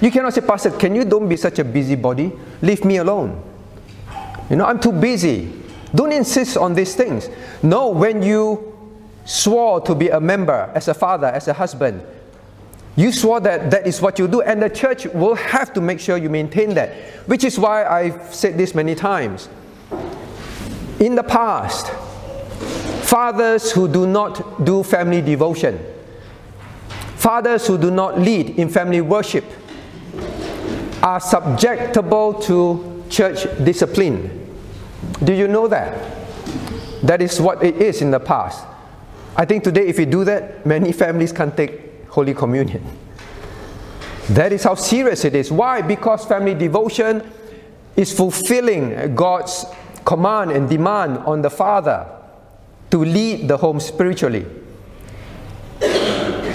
You 0.00 0.10
cannot 0.10 0.32
say, 0.32 0.40
Pastor, 0.40 0.70
can 0.70 0.94
you 0.94 1.04
don't 1.04 1.28
be 1.28 1.36
such 1.36 1.58
a 1.58 1.64
busybody? 1.64 2.32
Leave 2.62 2.82
me 2.86 2.96
alone. 2.96 3.42
You 4.50 4.56
know, 4.56 4.66
I'm 4.66 4.80
too 4.80 4.92
busy. 4.92 5.52
Don't 5.94 6.12
insist 6.12 6.56
on 6.56 6.74
these 6.74 6.94
things. 6.94 7.30
No, 7.62 7.88
when 7.88 8.22
you 8.22 8.76
swore 9.24 9.80
to 9.82 9.94
be 9.94 10.08
a 10.08 10.20
member, 10.20 10.70
as 10.74 10.88
a 10.88 10.94
father, 10.94 11.28
as 11.28 11.48
a 11.48 11.52
husband, 11.52 12.02
you 12.96 13.12
swore 13.12 13.40
that 13.40 13.70
that 13.70 13.86
is 13.86 14.02
what 14.02 14.18
you 14.18 14.26
do, 14.26 14.42
and 14.42 14.60
the 14.60 14.68
church 14.68 15.06
will 15.06 15.36
have 15.36 15.72
to 15.74 15.80
make 15.80 16.00
sure 16.00 16.16
you 16.16 16.28
maintain 16.28 16.74
that. 16.74 16.92
Which 17.26 17.44
is 17.44 17.58
why 17.58 17.84
I've 17.84 18.34
said 18.34 18.58
this 18.58 18.74
many 18.74 18.94
times. 18.94 19.48
In 20.98 21.14
the 21.14 21.22
past, 21.22 21.90
fathers 23.06 23.70
who 23.72 23.88
do 23.88 24.06
not 24.06 24.64
do 24.64 24.82
family 24.82 25.22
devotion, 25.22 25.78
fathers 27.16 27.66
who 27.66 27.78
do 27.78 27.90
not 27.90 28.18
lead 28.18 28.50
in 28.58 28.68
family 28.68 29.00
worship, 29.00 29.44
are 31.02 31.20
subjectable 31.20 32.42
to 32.44 33.04
church 33.08 33.44
discipline. 33.64 34.39
Do 35.22 35.32
you 35.34 35.48
know 35.48 35.68
that? 35.68 36.20
That 37.02 37.22
is 37.22 37.40
what 37.40 37.62
it 37.62 37.76
is 37.76 38.02
in 38.02 38.10
the 38.10 38.20
past. 38.20 38.66
I 39.36 39.44
think 39.44 39.64
today, 39.64 39.86
if 39.86 39.98
we 39.98 40.06
do 40.06 40.24
that, 40.24 40.66
many 40.66 40.92
families 41.02 41.32
can't 41.32 41.56
take 41.56 42.08
Holy 42.08 42.34
Communion. 42.34 42.84
That 44.30 44.52
is 44.52 44.64
how 44.64 44.74
serious 44.74 45.24
it 45.24 45.34
is. 45.34 45.50
Why? 45.50 45.82
Because 45.82 46.24
family 46.24 46.54
devotion 46.54 47.28
is 47.96 48.12
fulfilling 48.12 49.14
God's 49.14 49.64
command 50.04 50.52
and 50.52 50.68
demand 50.68 51.18
on 51.18 51.42
the 51.42 51.50
father 51.50 52.06
to 52.90 53.04
lead 53.04 53.48
the 53.48 53.56
home 53.56 53.80
spiritually. 53.80 54.46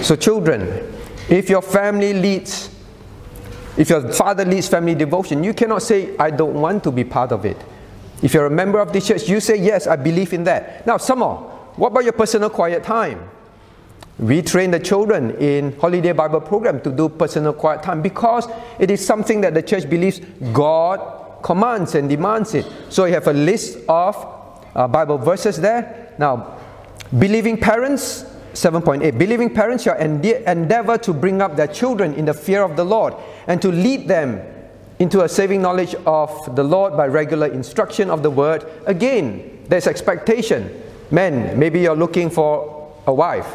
So, 0.02 0.16
children, 0.16 0.92
if 1.28 1.50
your 1.50 1.62
family 1.62 2.12
leads, 2.12 2.70
if 3.76 3.90
your 3.90 4.12
father 4.12 4.44
leads 4.44 4.68
family 4.68 4.94
devotion, 4.94 5.42
you 5.42 5.52
cannot 5.52 5.82
say, 5.82 6.16
I 6.16 6.30
don't 6.30 6.54
want 6.54 6.84
to 6.84 6.90
be 6.90 7.04
part 7.04 7.32
of 7.32 7.44
it. 7.44 7.56
If 8.22 8.34
you're 8.34 8.46
a 8.46 8.50
member 8.50 8.78
of 8.78 8.92
this 8.92 9.06
church, 9.06 9.28
you 9.28 9.40
say, 9.40 9.56
Yes, 9.56 9.86
I 9.86 9.96
believe 9.96 10.32
in 10.32 10.44
that. 10.44 10.86
Now, 10.86 10.96
some. 10.96 11.20
What 11.20 11.88
about 11.88 12.04
your 12.04 12.14
personal 12.14 12.48
quiet 12.48 12.84
time? 12.84 13.28
We 14.18 14.40
train 14.40 14.70
the 14.70 14.80
children 14.80 15.32
in 15.36 15.78
Holiday 15.78 16.12
Bible 16.12 16.40
Program 16.40 16.80
to 16.80 16.90
do 16.90 17.10
personal 17.10 17.52
quiet 17.52 17.82
time 17.82 18.00
because 18.00 18.48
it 18.78 18.90
is 18.90 19.04
something 19.04 19.42
that 19.42 19.52
the 19.52 19.62
church 19.62 19.88
believes 19.90 20.20
God 20.54 21.42
commands 21.42 21.94
and 21.94 22.08
demands 22.08 22.54
it. 22.54 22.66
So 22.88 23.04
you 23.04 23.12
have 23.12 23.26
a 23.26 23.34
list 23.34 23.78
of 23.88 24.16
uh, 24.74 24.88
Bible 24.88 25.18
verses 25.18 25.58
there. 25.58 26.14
Now, 26.18 26.58
believing 27.18 27.58
parents, 27.58 28.24
7.8 28.54 29.18
believing 29.18 29.52
parents 29.52 29.84
shall 29.84 29.98
endeavor 29.98 30.96
to 30.96 31.12
bring 31.12 31.42
up 31.42 31.56
their 31.56 31.66
children 31.66 32.14
in 32.14 32.24
the 32.24 32.32
fear 32.32 32.62
of 32.62 32.74
the 32.74 32.84
Lord 32.84 33.12
and 33.46 33.60
to 33.60 33.68
lead 33.68 34.08
them 34.08 34.40
into 34.98 35.22
a 35.24 35.28
saving 35.28 35.60
knowledge 35.60 35.94
of 36.06 36.56
the 36.56 36.62
Lord 36.62 36.96
by 36.96 37.06
regular 37.06 37.48
instruction 37.48 38.10
of 38.10 38.22
the 38.22 38.30
word. 38.30 38.64
Again, 38.86 39.64
there's 39.68 39.86
expectation. 39.86 40.82
Men, 41.10 41.58
maybe 41.58 41.80
you're 41.80 41.96
looking 41.96 42.30
for 42.30 42.94
a 43.06 43.12
wife. 43.12 43.46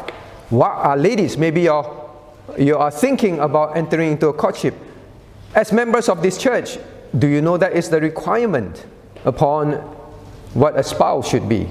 What, 0.50 0.70
uh, 0.70 0.94
ladies, 0.94 1.36
maybe 1.36 1.62
you're, 1.62 2.10
you 2.58 2.76
are 2.76 2.90
thinking 2.90 3.40
about 3.40 3.76
entering 3.76 4.12
into 4.12 4.28
a 4.28 4.32
courtship. 4.32 4.74
As 5.54 5.72
members 5.72 6.08
of 6.08 6.22
this 6.22 6.38
church, 6.38 6.78
do 7.18 7.26
you 7.26 7.42
know 7.42 7.56
that 7.56 7.72
is 7.72 7.90
the 7.90 8.00
requirement 8.00 8.86
upon 9.24 9.72
what 10.54 10.78
a 10.78 10.82
spouse 10.82 11.28
should 11.28 11.48
be? 11.48 11.68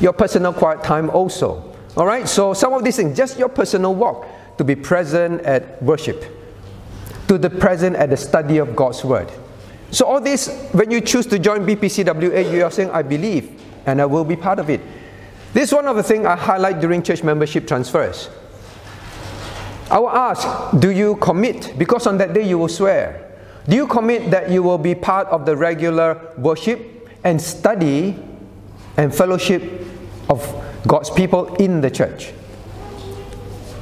Your 0.00 0.12
personal 0.12 0.52
quiet 0.52 0.82
time 0.82 1.10
also. 1.10 1.74
All 1.96 2.06
right, 2.06 2.28
so 2.28 2.54
some 2.54 2.72
of 2.72 2.84
these 2.84 2.96
things, 2.96 3.16
just 3.16 3.38
your 3.38 3.48
personal 3.48 3.94
walk 3.94 4.26
to 4.58 4.64
be 4.64 4.76
present 4.76 5.40
at 5.42 5.82
worship 5.82 6.39
to 7.30 7.38
the 7.38 7.48
present 7.48 7.94
at 7.94 8.10
the 8.10 8.16
study 8.16 8.58
of 8.58 8.74
God's 8.74 9.04
Word. 9.04 9.30
So, 9.92 10.04
all 10.04 10.20
this, 10.20 10.48
when 10.72 10.90
you 10.90 11.00
choose 11.00 11.26
to 11.26 11.38
join 11.38 11.64
BPCWA, 11.64 12.52
you 12.52 12.64
are 12.64 12.72
saying, 12.72 12.90
I 12.90 13.02
believe 13.02 13.62
and 13.86 14.02
I 14.02 14.06
will 14.06 14.24
be 14.24 14.34
part 14.34 14.58
of 14.58 14.68
it. 14.68 14.80
This 15.52 15.68
is 15.68 15.72
one 15.72 15.86
of 15.86 15.94
the 15.94 16.02
things 16.02 16.26
I 16.26 16.34
highlight 16.34 16.80
during 16.80 17.04
church 17.04 17.22
membership 17.22 17.68
transfers. 17.68 18.28
I 19.92 20.00
will 20.00 20.10
ask, 20.10 20.76
do 20.80 20.90
you 20.90 21.14
commit? 21.18 21.78
Because 21.78 22.08
on 22.08 22.18
that 22.18 22.32
day 22.32 22.42
you 22.42 22.58
will 22.58 22.68
swear. 22.68 23.32
Do 23.68 23.76
you 23.76 23.86
commit 23.86 24.32
that 24.32 24.50
you 24.50 24.64
will 24.64 24.78
be 24.78 24.96
part 24.96 25.28
of 25.28 25.46
the 25.46 25.56
regular 25.56 26.34
worship 26.36 27.08
and 27.22 27.40
study 27.40 28.16
and 28.96 29.14
fellowship 29.14 29.86
of 30.28 30.42
God's 30.84 31.10
people 31.10 31.54
in 31.62 31.80
the 31.80 31.92
church? 31.92 32.32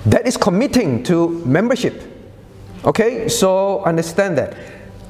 That 0.05 0.26
is 0.26 0.37
committing 0.37 1.02
to 1.05 1.31
membership. 1.47 2.07
Okay, 2.85 3.28
so 3.28 3.82
understand 3.85 4.38
that. 4.38 4.56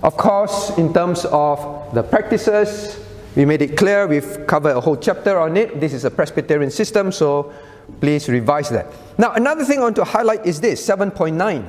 Of 0.02 0.16
course, 0.16 0.70
in 0.78 0.92
terms 0.94 1.24
of 1.26 1.94
the 1.94 2.02
practices, 2.02 2.98
we 3.36 3.44
made 3.44 3.62
it 3.62 3.76
clear, 3.76 4.06
we've 4.06 4.46
covered 4.46 4.76
a 4.76 4.80
whole 4.80 4.96
chapter 4.96 5.38
on 5.38 5.56
it. 5.56 5.80
This 5.80 5.92
is 5.92 6.04
a 6.04 6.10
Presbyterian 6.10 6.70
system, 6.70 7.12
so 7.12 7.52
please 8.00 8.28
revise 8.28 8.70
that. 8.70 8.86
Now, 9.18 9.32
another 9.32 9.64
thing 9.64 9.80
I 9.80 9.82
want 9.82 9.96
to 9.96 10.04
highlight 10.04 10.46
is 10.46 10.60
this 10.60 10.86
7.9 10.86 11.64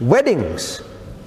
weddings. 0.00 0.82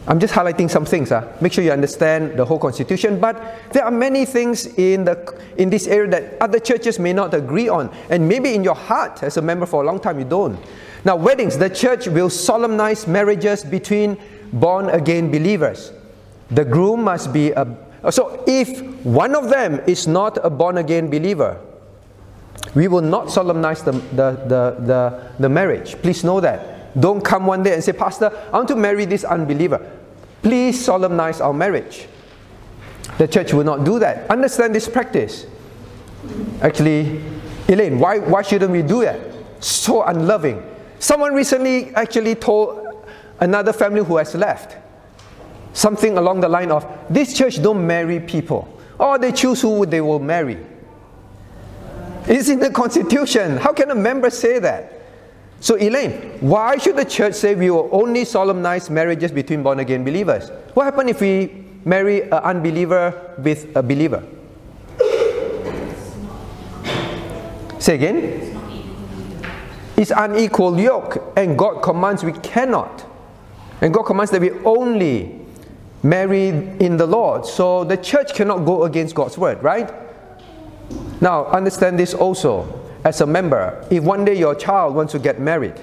I'm 0.07 0.19
just 0.19 0.33
highlighting 0.33 0.69
some 0.69 0.86
things. 0.86 1.09
Huh? 1.09 1.27
Make 1.41 1.51
sure 1.51 1.63
you 1.63 1.71
understand 1.71 2.38
the 2.38 2.45
whole 2.45 2.59
constitution. 2.59 3.19
But 3.19 3.41
there 3.74 3.83
are 3.83 3.91
many 3.91 4.25
things 4.25 4.65
in, 4.77 5.03
the, 5.03 5.41
in 5.57 5.69
this 5.69 5.86
area 5.86 6.09
that 6.12 6.41
other 6.41 6.59
churches 6.59 6.97
may 6.97 7.12
not 7.12 7.33
agree 7.33 7.67
on. 7.67 7.93
And 8.09 8.27
maybe 8.27 8.55
in 8.55 8.63
your 8.63 8.75
heart, 8.75 9.21
as 9.21 9.36
a 9.36 9.41
member 9.41 9.65
for 9.65 9.83
a 9.83 9.86
long 9.86 10.00
time, 10.00 10.17
you 10.17 10.25
don't. 10.25 10.57
Now, 11.05 11.15
weddings, 11.15 11.57
the 11.57 11.69
church 11.69 12.07
will 12.07 12.29
solemnize 12.29 13.07
marriages 13.07 13.63
between 13.63 14.17
born 14.53 14.89
again 14.89 15.31
believers. 15.31 15.91
The 16.51 16.65
groom 16.65 17.03
must 17.03 17.33
be 17.33 17.51
a. 17.51 17.67
So, 18.09 18.43
if 18.47 18.81
one 19.03 19.35
of 19.35 19.49
them 19.49 19.81
is 19.87 20.07
not 20.07 20.37
a 20.43 20.49
born 20.49 20.77
again 20.77 21.09
believer, 21.09 21.59
we 22.75 22.87
will 22.87 23.01
not 23.01 23.29
solemnize 23.29 23.83
the, 23.83 23.91
the, 23.91 24.31
the, 24.47 24.85
the, 24.85 25.31
the 25.39 25.49
marriage. 25.49 25.95
Please 26.01 26.23
know 26.23 26.39
that. 26.39 26.99
Don't 26.99 27.23
come 27.23 27.45
one 27.45 27.63
day 27.63 27.73
and 27.73 27.83
say, 27.83 27.93
Pastor, 27.93 28.31
I 28.47 28.57
want 28.57 28.67
to 28.69 28.75
marry 28.75 29.05
this 29.05 29.23
unbeliever. 29.23 29.91
Please 30.41 30.83
solemnize 30.83 31.41
our 31.41 31.53
marriage. 31.53 32.07
the 33.17 33.27
church 33.27 33.53
will 33.53 33.63
not 33.63 33.83
do 33.83 33.99
that. 33.99 34.29
Understand 34.29 34.75
this 34.75 34.87
practice. 34.87 35.45
Actually, 36.61 37.21
Elaine, 37.67 37.99
why, 37.99 38.19
why 38.19 38.41
shouldn't 38.41 38.71
we 38.71 38.81
do 38.81 39.01
that? 39.01 39.19
So 39.59 40.03
unloving. 40.03 40.63
Someone 40.99 41.33
recently 41.33 41.93
actually 41.95 42.35
told 42.35 43.05
another 43.39 43.73
family 43.73 44.03
who 44.03 44.17
has 44.17 44.33
left 44.35 44.77
something 45.73 46.17
along 46.17 46.39
the 46.39 46.49
line 46.49 46.71
of 46.71 46.87
this 47.09 47.37
church 47.37 47.61
don't 47.61 47.85
marry 47.85 48.19
people. 48.19 48.67
Or 48.99 49.19
they 49.19 49.31
choose 49.31 49.61
who 49.61 49.85
they 49.85 50.01
will 50.01 50.19
marry. 50.19 50.57
It's 52.25 52.49
in 52.49 52.59
the 52.59 52.71
constitution. 52.71 53.57
How 53.57 53.73
can 53.73 53.91
a 53.91 53.95
member 53.95 54.31
say 54.31 54.57
that? 54.59 54.93
So 55.59 55.75
elaine 55.75 56.37
why 56.39 56.77
should 56.77 56.95
the 56.97 57.05
church 57.05 57.33
say 57.33 57.55
we 57.55 57.69
will 57.69 57.89
only 57.91 58.25
solemnize 58.25 58.89
marriages 58.89 59.31
between 59.31 59.63
born 59.63 59.79
again 59.79 60.03
believers? 60.03 60.49
What 60.73 60.85
happens 60.85 61.11
if 61.11 61.21
we 61.21 61.65
marry 61.85 62.23
an 62.23 62.33
unbeliever 62.33 63.35
with 63.37 63.75
a 63.75 63.83
believer? 63.83 64.23
Say 67.79 67.95
again 67.95 68.56
it's 69.97 70.11
unequal 70.15 70.79
yoke 70.79 71.33
and 71.35 71.57
god 71.57 71.81
commands 71.81 72.23
we 72.23 72.31
cannot 72.31 73.05
and 73.81 73.93
god 73.93 74.03
commands 74.03 74.31
that 74.31 74.41
we 74.41 74.51
only 74.63 75.47
marry 76.03 76.49
in 76.49 76.97
the 76.97 77.05
Lord. 77.05 77.45
So 77.45 77.83
the 77.83 77.97
church 77.97 78.33
cannot 78.33 78.65
go 78.65 78.83
against 78.83 79.15
God's 79.15 79.37
word, 79.37 79.61
right? 79.63 79.91
Now, 81.21 81.45
understand 81.45 81.99
this 81.99 82.13
also 82.13 82.81
as 83.03 83.21
a 83.21 83.25
member. 83.25 83.85
If 83.89 84.03
one 84.03 84.25
day 84.25 84.37
your 84.37 84.55
child 84.55 84.95
wants 84.95 85.11
to 85.13 85.19
get 85.19 85.39
married 85.39 85.75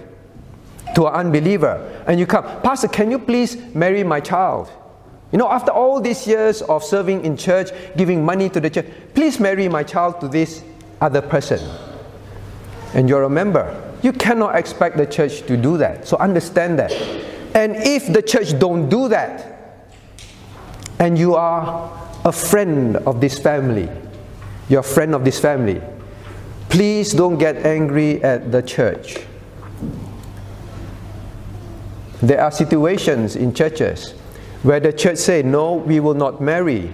to 0.94 1.06
an 1.06 1.14
unbeliever 1.14 2.04
and 2.06 2.18
you 2.18 2.26
come, 2.26 2.44
Pastor, 2.62 2.88
can 2.88 3.10
you 3.10 3.18
please 3.18 3.56
marry 3.74 4.04
my 4.04 4.20
child? 4.20 4.70
You 5.32 5.38
know, 5.38 5.50
after 5.50 5.72
all 5.72 6.00
these 6.00 6.26
years 6.26 6.62
of 6.62 6.84
serving 6.84 7.24
in 7.24 7.36
church, 7.36 7.70
giving 7.96 8.24
money 8.24 8.48
to 8.50 8.60
the 8.60 8.70
church, 8.70 8.86
please 9.14 9.40
marry 9.40 9.68
my 9.68 9.82
child 9.82 10.20
to 10.20 10.28
this 10.28 10.62
other 11.00 11.20
person. 11.20 11.60
And 12.94 13.08
you're 13.08 13.24
a 13.24 13.30
member. 13.30 13.83
You 14.04 14.12
cannot 14.12 14.54
expect 14.56 14.98
the 14.98 15.06
church 15.06 15.46
to 15.46 15.56
do 15.56 15.78
that. 15.78 16.06
So 16.06 16.18
understand 16.18 16.78
that. 16.78 16.92
And 17.54 17.74
if 17.74 18.12
the 18.12 18.20
church 18.20 18.58
don't 18.58 18.90
do 18.90 19.08
that, 19.08 19.88
and 20.98 21.18
you 21.18 21.36
are 21.36 21.90
a 22.26 22.30
friend 22.30 22.98
of 22.98 23.22
this 23.22 23.38
family, 23.38 23.88
you're 24.68 24.80
a 24.80 24.82
friend 24.82 25.14
of 25.14 25.24
this 25.24 25.40
family, 25.40 25.80
please 26.68 27.14
don't 27.14 27.38
get 27.38 27.64
angry 27.64 28.22
at 28.22 28.52
the 28.52 28.60
church. 28.60 29.20
There 32.20 32.42
are 32.42 32.50
situations 32.50 33.36
in 33.36 33.54
churches 33.54 34.10
where 34.64 34.80
the 34.80 34.92
church 34.92 35.16
say, 35.16 35.42
no, 35.42 35.76
we 35.76 35.98
will 35.98 36.12
not 36.12 36.42
marry 36.42 36.92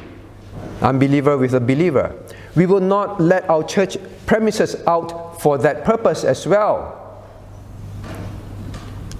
unbeliever 0.81 1.37
with 1.37 1.55
a 1.55 1.61
believer. 1.61 2.14
We 2.55 2.67
will 2.67 2.81
not 2.81 3.21
let 3.21 3.50
our 3.50 3.64
church 3.64 3.97
premises 4.26 4.76
out 4.87 5.43
for 5.43 5.59
that 5.59 5.85
purpose 5.85 6.23
as 6.23 6.47
well. 6.47 6.99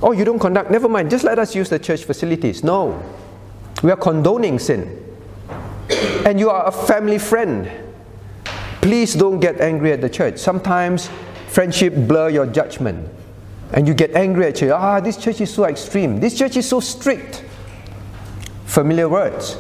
Oh, 0.03 0.13
you 0.13 0.25
don't 0.25 0.39
conduct, 0.39 0.71
never 0.71 0.89
mind, 0.89 1.11
just 1.11 1.25
let 1.25 1.39
us 1.39 1.55
use 1.55 1.69
the 1.69 1.79
church 1.79 2.05
facilities. 2.05 2.65
No. 2.65 3.03
We 3.83 3.91
are 3.91 3.97
condoning 3.97 4.59
sin. 4.59 5.07
And 6.25 6.39
you 6.39 6.51
are 6.51 6.67
a 6.67 6.73
family 6.73 7.19
friend. 7.19 7.71
Please 8.81 9.15
don't 9.15 9.41
get 9.41 9.61
angry 9.61 9.93
at 9.93 10.01
the 10.01 10.09
church. 10.09 10.39
Sometimes 10.39 11.11
friendship 11.49 11.95
blur 11.95 12.31
your 12.31 12.47
judgment. 12.47 13.09
And 13.73 13.87
you 13.87 13.95
get 13.95 14.13
angry 14.13 14.47
at 14.47 14.57
church. 14.57 14.71
Ah, 14.71 15.01
this 15.01 15.17
church 15.17 15.41
is 15.41 15.53
so 15.53 15.65
extreme. 15.65 16.21
This 16.21 16.37
church 16.37 16.57
is 16.57 16.69
so 16.69 16.81
strict. 16.81 17.45
Familiar 18.65 19.09
words. 19.09 19.57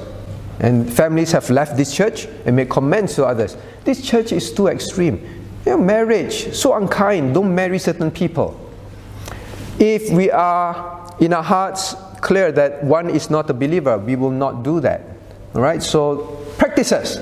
And 0.61 0.93
families 0.93 1.33
have 1.33 1.49
left 1.49 1.77
this 1.77 1.95
church 1.95 2.27
and 2.45 2.57
made 2.57 2.69
comments 2.69 3.15
to 3.17 3.25
others. 3.25 3.57
This 3.85 4.03
church 4.03 4.33
is 4.33 4.53
too 4.53 4.67
extreme. 4.67 5.27
You 5.65 5.79
marriage, 5.79 6.55
so 6.55 6.75
unkind. 6.75 7.35
Don't 7.35 7.55
marry 7.55 7.79
certain 7.79 8.11
people. 8.11 8.60
If 9.81 10.11
we 10.11 10.31
are 10.31 11.11
in 11.21 11.33
our 11.33 11.43
hearts 11.43 11.97
clear 12.21 12.53
that 12.53 12.85
one 12.85 13.09
is 13.09 13.31
not 13.31 13.49
a 13.49 13.55
believer, 13.55 13.97
we 13.97 14.15
will 14.15 14.31
not 14.31 14.63
do 14.63 14.79
that. 14.81 15.01
All 15.55 15.63
right, 15.63 15.83
so 15.83 16.39
practices. 16.59 17.19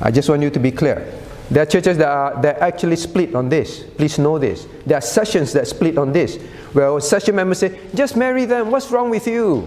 I 0.00 0.12
just 0.12 0.28
want 0.28 0.40
you 0.40 0.50
to 0.50 0.60
be 0.60 0.70
clear. 0.70 1.12
There 1.50 1.64
are 1.64 1.66
churches 1.66 1.98
that 1.98 2.06
are 2.06 2.40
that 2.42 2.60
actually 2.60 2.94
split 2.94 3.34
on 3.34 3.48
this. 3.48 3.82
Please 3.96 4.20
know 4.20 4.38
this. 4.38 4.68
There 4.86 4.96
are 4.96 5.00
sessions 5.00 5.52
that 5.54 5.66
split 5.66 5.98
on 5.98 6.12
this, 6.12 6.36
where 6.72 7.00
session 7.00 7.34
members 7.34 7.58
say, 7.58 7.76
"Just 7.92 8.16
marry 8.16 8.44
them. 8.44 8.70
What's 8.70 8.92
wrong 8.92 9.10
with 9.10 9.26
you?" 9.26 9.66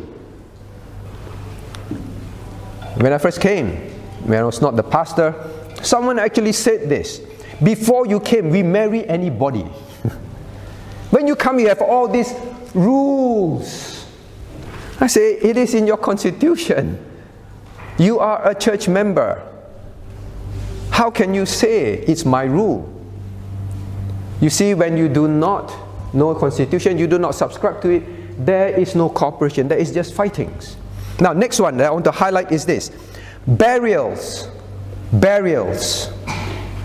When 2.96 3.12
I 3.12 3.18
first 3.18 3.42
came, 3.42 3.76
when 4.24 4.40
I 4.40 4.46
was 4.46 4.62
not 4.62 4.78
the 4.78 4.84
pastor, 4.84 5.36
someone 5.82 6.20
actually 6.20 6.54
said 6.54 6.88
this: 6.88 7.20
"Before 7.62 8.08
you 8.08 8.22
came, 8.22 8.50
we 8.50 8.64
marry 8.64 9.06
anybody." 9.10 9.66
When 11.13 11.28
you 11.28 11.36
come, 11.36 11.60
you 11.60 11.67
have 11.69 11.82
all 11.82 12.08
these 12.08 12.34
rules 12.73 13.93
I 15.04 15.08
say, 15.08 15.34
it 15.34 15.58
is 15.58 15.73
in 15.73 15.86
your 15.86 15.97
constitution. 15.97 16.97
You 17.97 18.19
are 18.19 18.47
a 18.47 18.56
church 18.56 18.88
member. 18.88 19.41
How 20.91 21.12
can 21.12 21.34
you 21.34 21.45
say 21.45 21.95
it's 21.95 22.23
my 22.23 22.43
rule? 22.43 22.89
You 24.39 24.49
see, 24.49 24.73
when 24.73 24.95
you 24.95 25.10
do 25.10 25.28
not 25.28 25.73
know 26.13 26.34
constitution, 26.36 26.97
you 26.97 27.08
do 27.08 27.19
not 27.19 27.36
subscribe 27.36 27.82
to 27.82 27.89
it, 27.89 28.45
there 28.45 28.69
is 28.69 28.95
no 28.95 29.10
cooperation, 29.10 29.67
there 29.67 29.78
is 29.78 29.91
just 29.91 30.13
fightings. 30.13 30.78
Now, 31.19 31.34
next 31.34 31.60
one 31.60 31.76
that 31.78 31.88
I 31.88 31.91
want 31.91 32.06
to 32.06 32.12
highlight 32.12 32.52
is 32.54 32.65
this 32.65 32.89
burials. 33.45 34.47
Burials. 35.12 36.10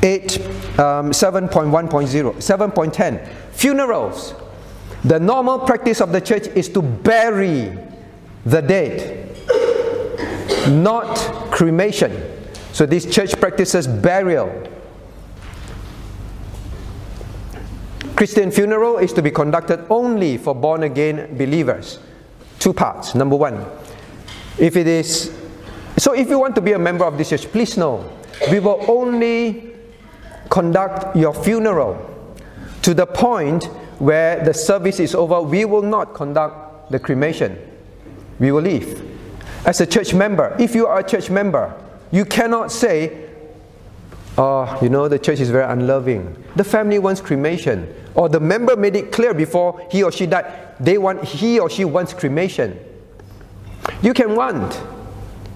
8, 0.03 0.41
um, 0.79 1.11
7.1.0, 1.11 2.35
7.10. 2.37 3.29
Funerals. 3.53 4.35
The 5.05 5.19
normal 5.19 5.61
practice 5.61 6.01
of 6.01 6.13
the 6.13 6.21
church 6.21 6.49
is 6.49 6.69
to 6.71 6.83
bury 6.83 7.77
the 8.45 8.61
dead, 8.61 9.37
not 10.71 11.17
cremation. 11.51 12.13
So 12.73 12.87
this 12.87 13.07
church 13.07 13.39
practices 13.39 13.87
burial. 13.87 14.51
Christian 18.17 18.51
funeral 18.51 18.99
is 18.99 19.13
to 19.13 19.23
be 19.23 19.31
conducted 19.31 19.87
only 19.89 20.39
for 20.39 20.55
born 20.55 20.83
again 20.83 21.37
believers. 21.37 22.01
Two 22.59 22.73
parts. 22.73 23.15
Number 23.15 23.37
one, 23.37 23.65
if 24.59 24.77
it 24.77 24.89
is 24.89 25.33
so, 25.99 26.15
if 26.15 26.29
you 26.29 26.39
want 26.39 26.55
to 26.55 26.61
be 26.61 26.73
a 26.73 26.79
member 26.79 27.05
of 27.05 27.19
this 27.19 27.31
church, 27.31 27.51
please 27.51 27.77
know 27.77 28.09
we 28.53 28.61
will 28.61 28.85
only 28.89 29.68
conduct 30.59 31.15
your 31.15 31.33
funeral 31.33 31.95
to 32.83 32.93
the 32.93 33.07
point 33.07 33.67
where 34.01 34.45
the 34.45 34.53
service 34.53 34.99
is 34.99 35.15
over. 35.15 35.41
We 35.41 35.65
will 35.65 35.83
not 35.83 36.15
conduct 36.15 36.91
the 36.91 36.99
cremation 36.99 37.57
we 38.41 38.51
will 38.51 38.63
leave. 38.63 39.01
As 39.65 39.81
a 39.81 39.87
church 39.87 40.15
member, 40.15 40.57
if 40.59 40.75
you 40.75 40.89
are 40.89 40.99
a 40.99 41.09
church 41.09 41.31
member, 41.31 41.73
you 42.11 42.25
cannot 42.25 42.73
say, 42.73 43.27
Oh, 44.37 44.77
you 44.83 44.89
know, 44.89 45.07
the 45.07 45.19
church 45.19 45.39
is 45.39 45.51
very 45.51 45.65
unloving. 45.65 46.37
The 46.57 46.65
family 46.65 46.99
wants 46.99 47.21
cremation. 47.21 47.93
Or 48.15 48.29
the 48.29 48.41
member 48.41 48.77
made 48.77 48.97
it 48.97 49.13
clear 49.13 49.35
before 49.35 49.87
he 49.93 50.03
or 50.03 50.11
she 50.11 50.27
died, 50.27 50.75
they 50.81 50.99
want 50.99 51.23
he 51.23 51.61
or 51.61 51.71
she 51.71 51.85
wants 51.85 52.13
cremation. 52.13 52.79
You 54.03 54.13
can 54.13 54.35
want, 54.35 54.81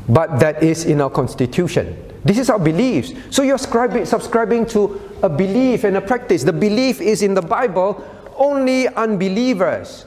but 0.08 0.40
that 0.40 0.62
is 0.62 0.84
in 0.84 1.00
our 1.00 1.10
constitution. 1.10 1.96
This 2.24 2.38
is 2.38 2.50
our 2.50 2.58
beliefs. 2.58 3.12
So 3.30 3.42
you're 3.42 3.58
subscribing 3.58 4.66
to 4.66 5.00
a 5.22 5.28
belief 5.28 5.84
and 5.84 5.96
a 5.96 6.00
practice. 6.00 6.44
The 6.44 6.52
belief 6.52 7.00
is 7.00 7.22
in 7.22 7.34
the 7.34 7.42
Bible. 7.42 8.04
Only 8.36 8.88
unbelievers 8.88 10.06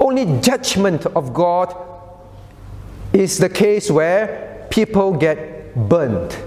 only 0.00 0.40
judgment 0.40 1.06
of 1.06 1.34
God 1.34 1.76
is 3.12 3.38
the 3.38 3.48
case 3.48 3.90
where 3.90 4.66
people 4.70 5.12
get 5.12 5.76
burnt. 5.88 6.42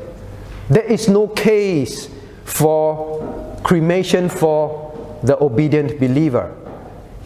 There 0.70 0.84
is 0.84 1.08
no 1.08 1.28
case 1.28 2.10
for 2.46 3.60
cremation 3.64 4.28
for 4.28 5.20
the 5.24 5.42
obedient 5.42 6.00
believer. 6.00 6.58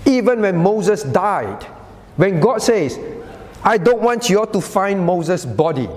Even 0.05 0.41
when 0.41 0.57
Moses 0.57 1.03
died, 1.03 1.63
when 2.17 2.39
God 2.39 2.61
says, 2.61 2.99
I 3.63 3.77
don't 3.77 4.01
want 4.01 4.29
you 4.29 4.39
all 4.39 4.47
to 4.47 4.61
find 4.61 5.05
Moses' 5.05 5.45
body, 5.45 5.89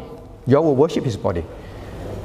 you 0.46 0.56
all 0.56 0.64
will 0.64 0.76
worship 0.76 1.04
his 1.04 1.16
body. 1.16 1.42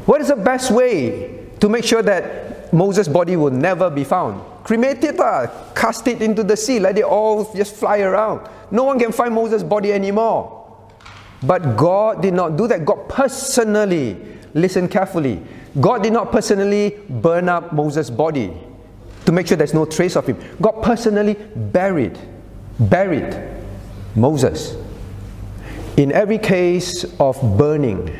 What 0.05 0.21
is 0.21 0.27
the 0.27 0.35
best 0.35 0.71
way 0.71 1.47
to 1.59 1.69
make 1.69 1.83
sure 1.83 2.01
that 2.01 2.71
Moses' 2.73 3.07
body 3.07 3.35
will 3.35 3.51
never 3.51 3.89
be 3.89 4.03
found? 4.03 4.41
Cremate 4.63 5.03
it, 5.03 5.19
uh, 5.19 5.47
cast 5.75 6.07
it 6.07 6.21
into 6.21 6.43
the 6.43 6.57
sea, 6.57 6.79
let 6.79 6.97
it 6.97 7.03
all 7.03 7.53
just 7.53 7.75
fly 7.75 7.99
around. 7.99 8.47
No 8.71 8.83
one 8.83 8.99
can 8.99 9.11
find 9.11 9.33
Moses' 9.33 9.63
body 9.63 9.93
anymore. 9.93 10.63
But 11.43 11.77
God 11.77 12.21
did 12.21 12.33
not 12.33 12.57
do 12.57 12.67
that. 12.67 12.85
God 12.85 13.07
personally, 13.07 14.17
listen 14.53 14.87
carefully, 14.87 15.41
God 15.79 16.01
did 16.03 16.13
not 16.13 16.31
personally 16.31 16.97
burn 17.09 17.49
up 17.49 17.73
Moses' 17.73 18.09
body 18.09 18.53
to 19.25 19.31
make 19.31 19.47
sure 19.47 19.57
there's 19.57 19.73
no 19.73 19.85
trace 19.85 20.15
of 20.15 20.25
him. 20.25 20.37
God 20.61 20.81
personally 20.81 21.35
buried, 21.55 22.17
buried 22.79 23.37
Moses. 24.15 24.75
In 25.97 26.11
every 26.11 26.37
case 26.37 27.05
of 27.19 27.39
burning, 27.57 28.19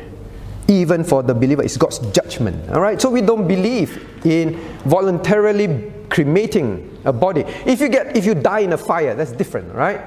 even 0.68 1.04
for 1.04 1.22
the 1.22 1.34
believer, 1.34 1.62
it's 1.62 1.76
God's 1.76 1.98
judgment. 2.10 2.70
All 2.70 2.80
right, 2.80 3.00
so 3.00 3.10
we 3.10 3.20
don't 3.20 3.46
believe 3.46 4.24
in 4.24 4.58
voluntarily 4.84 5.92
cremating 6.08 6.98
a 7.04 7.12
body. 7.12 7.42
If 7.66 7.80
you 7.80 7.88
get, 7.88 8.16
if 8.16 8.24
you 8.24 8.34
die 8.34 8.60
in 8.60 8.72
a 8.72 8.78
fire, 8.78 9.14
that's 9.14 9.32
different, 9.32 9.74
right? 9.74 10.00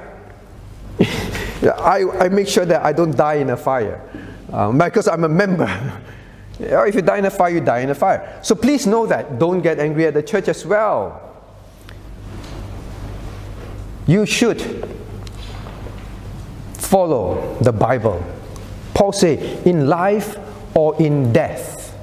I, 1.61 2.05
I 2.19 2.29
make 2.29 2.47
sure 2.47 2.65
that 2.65 2.83
I 2.83 2.91
don't 2.91 3.15
die 3.15 3.35
in 3.35 3.51
a 3.51 3.57
fire 3.57 4.01
um, 4.51 4.77
because 4.77 5.07
I'm 5.07 5.23
a 5.23 5.29
member. 5.29 6.01
or 6.71 6.87
if 6.87 6.95
you 6.95 7.01
die 7.01 7.17
in 7.17 7.25
a 7.25 7.31
fire, 7.31 7.51
you 7.51 7.61
die 7.61 7.79
in 7.79 7.89
a 7.89 7.95
fire. 7.95 8.39
So 8.43 8.55
please 8.55 8.87
know 8.87 9.05
that. 9.05 9.39
Don't 9.39 9.61
get 9.61 9.79
angry 9.79 10.07
at 10.07 10.13
the 10.13 10.23
church 10.23 10.47
as 10.47 10.65
well. 10.65 11.25
You 14.07 14.25
should 14.25 14.89
follow 16.89 17.55
the 17.61 17.71
Bible. 17.71 18.23
Paul 18.95 19.11
say, 19.11 19.61
in 19.63 19.87
life 19.87 20.37
or 20.73 20.99
in 20.99 21.31
death, 21.31 21.95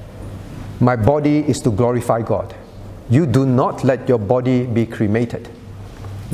my 0.79 0.95
body 0.95 1.39
is 1.39 1.59
to 1.61 1.71
glorify 1.71 2.21
God. 2.21 2.55
You 3.09 3.25
do 3.25 3.45
not 3.45 3.83
let 3.83 4.07
your 4.07 4.17
body 4.17 4.65
be 4.65 4.85
cremated. 4.85 5.49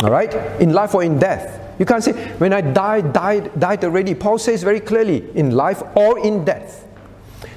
All 0.04 0.12
right? 0.12 0.34
In 0.62 0.72
life 0.74 0.94
or 0.94 1.04
in 1.04 1.18
death. 1.18 1.62
You 1.80 1.86
can't 1.86 2.04
say, 2.04 2.13
when 2.38 2.54
I 2.54 2.62
died, 2.62 3.12
died, 3.12 3.60
died 3.60 3.84
already. 3.84 4.13
Paul 4.13 4.38
says 4.38 4.62
very 4.62 4.80
clearly, 4.80 5.28
in 5.36 5.52
life 5.52 5.82
or 5.96 6.20
in 6.20 6.46
death. 6.46 6.88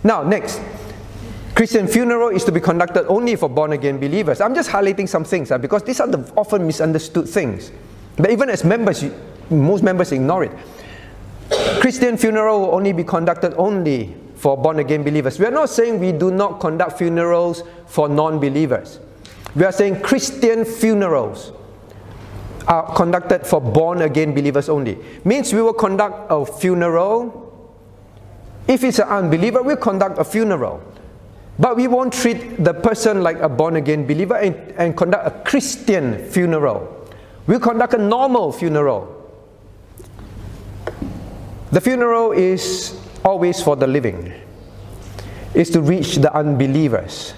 Now, 0.03 0.23
next. 0.23 0.61
Christian 1.55 1.87
funeral 1.89 2.29
is 2.29 2.45
to 2.45 2.53
be 2.53 2.61
conducted 2.61 3.07
only 3.09 3.37
for 3.37 3.49
born 3.49 3.73
again 3.73 3.99
believers. 3.99 4.41
I'm 4.41 4.55
just 4.55 4.71
highlighting 4.71 5.09
some 5.09 5.25
things 5.25 5.51
uh, 5.51 5.59
because 5.59 5.83
these 5.83 6.01
are 6.01 6.07
the 6.07 6.31
often 6.37 6.67
misunderstood 6.67 7.29
things. 7.29 7.71
But 8.17 8.31
even 8.31 8.49
as 8.51 8.65
members, 8.65 9.05
most 9.51 9.83
members 9.83 10.13
ignore 10.13 10.45
it. 10.45 10.53
Christian 11.81 12.17
funeral 12.17 12.61
will 12.61 12.75
only 12.75 12.93
be 12.93 13.05
conducted 13.05 13.55
only 13.57 14.17
for 14.35 14.57
born 14.57 14.79
again 14.79 15.03
believers. 15.03 15.39
We 15.39 15.47
are 15.47 15.51
not 15.51 15.71
saying 15.71 15.99
we 15.99 16.13
do 16.13 16.31
not 16.31 16.61
conduct 16.61 16.99
funerals 16.99 17.63
for 17.87 18.09
non 18.09 18.39
believers. 18.39 19.01
We 19.55 19.65
are 19.65 19.73
saying 19.73 20.03
Christian 20.03 20.65
funerals 20.65 21.53
are 22.69 22.95
conducted 22.95 23.47
for 23.47 23.61
born 23.61 24.03
again 24.03 24.35
believers 24.35 24.69
only. 24.69 24.99
Means 25.25 25.53
we 25.53 25.63
will 25.63 25.73
conduct 25.73 26.31
a 26.31 26.45
funeral. 26.45 27.43
If 28.69 28.83
it's 28.85 28.99
an 28.99 29.09
unbeliever, 29.09 29.63
we'll 29.63 29.77
conduct 29.77 30.19
a 30.19 30.25
funeral. 30.25 30.83
But 31.59 31.77
we 31.77 31.87
won't 31.87 32.13
treat 32.13 32.63
the 32.63 32.75
person 32.75 33.23
like 33.23 33.39
a 33.39 33.49
born 33.49 33.77
again 33.77 34.07
believer 34.07 34.37
and, 34.37 34.55
and 34.73 34.97
conduct 34.97 35.27
a 35.27 35.31
Christian 35.49 36.29
funeral. 36.29 37.09
We'll 37.47 37.61
conduct 37.61 37.95
a 37.95 37.99
normal 37.99 38.53
funeral. 38.53 39.16
The 41.77 41.83
funeral 41.83 42.33
is 42.33 42.97
always 43.23 43.61
for 43.61 43.77
the 43.77 43.87
living, 43.87 44.33
is 45.53 45.69
to 45.77 45.83
reach 45.83 46.17
the 46.17 46.35
unbelievers. 46.35 47.35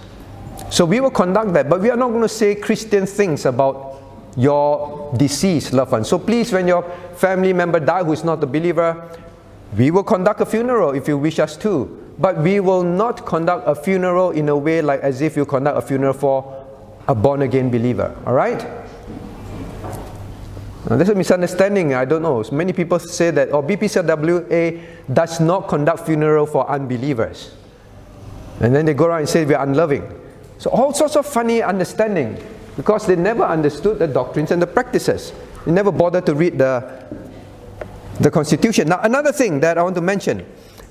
So 0.70 0.85
we 0.85 1.01
will 1.01 1.11
conduct 1.11 1.53
that, 1.55 1.68
but 1.68 1.81
we 1.81 1.90
are 1.90 1.96
not 1.96 2.11
going 2.11 2.22
to 2.22 2.29
say 2.29 2.55
Christian 2.55 3.05
things 3.05 3.46
about 3.46 4.01
your 4.37 5.12
deceased 5.16 5.72
loved 5.72 5.90
one. 5.90 6.05
So 6.05 6.20
please, 6.20 6.53
when 6.53 6.68
your 6.68 6.85
family 7.16 7.53
member 7.53 7.81
die 7.81 8.05
who 8.05 8.12
is 8.12 8.22
not 8.22 8.40
a 8.44 8.46
believer, 8.46 9.11
we 9.77 9.90
will 9.90 10.05
conduct 10.05 10.40
a 10.40 10.46
funeral 10.46 10.94
if 10.94 11.09
you 11.09 11.18
wish 11.18 11.40
us 11.40 11.57
to. 11.57 12.14
But 12.20 12.38
we 12.38 12.61
will 12.61 12.85
not 12.85 13.27
conduct 13.27 13.66
a 13.66 13.74
funeral 13.74 14.31
in 14.31 14.48
a 14.51 14.57
way 14.57 14.83
like 14.83 15.01
as 15.01 15.20
if 15.20 15.37
you 15.37 15.46
conduct 15.46 15.79
a 15.79 15.83
funeral 15.83 16.12
for 16.12 16.64
a 17.09 17.14
born 17.16 17.42
again 17.42 17.72
believer. 17.72 18.14
All 18.24 18.35
right? 18.35 18.64
Now, 20.88 20.96
there's 20.96 21.08
a 21.08 21.14
misunderstanding. 21.14 21.94
I 21.94 22.04
don't 22.04 22.22
know. 22.22 22.44
Many 22.52 22.72
people 22.72 22.98
say 22.98 23.30
that 23.30 23.50
oh, 23.50 23.62
BPCWA 23.62 24.82
does 25.12 25.40
not 25.40 25.68
conduct 25.68 26.06
funeral 26.06 26.46
for 26.46 26.68
unbelievers. 26.70 27.54
And 28.60 28.74
then 28.74 28.84
they 28.86 28.94
go 28.94 29.06
around 29.06 29.20
and 29.20 29.28
say 29.28 29.44
we're 29.44 29.58
unloving. 29.58 30.08
So 30.58 30.70
all 30.70 30.92
sorts 30.92 31.16
of 31.16 31.26
funny 31.26 31.62
understanding 31.62 32.36
because 32.76 33.06
they 33.06 33.16
never 33.16 33.44
understood 33.44 33.98
the 33.98 34.06
doctrines 34.06 34.50
and 34.50 34.62
the 34.62 34.66
practices. 34.66 35.32
They 35.64 35.72
never 35.72 35.92
bothered 35.92 36.26
to 36.26 36.34
read 36.34 36.58
the, 36.58 37.04
the 38.20 38.30
Constitution. 38.30 38.88
Now, 38.88 39.00
another 39.02 39.32
thing 39.32 39.60
that 39.60 39.78
I 39.78 39.82
want 39.82 39.94
to 39.96 40.00
mention 40.00 40.46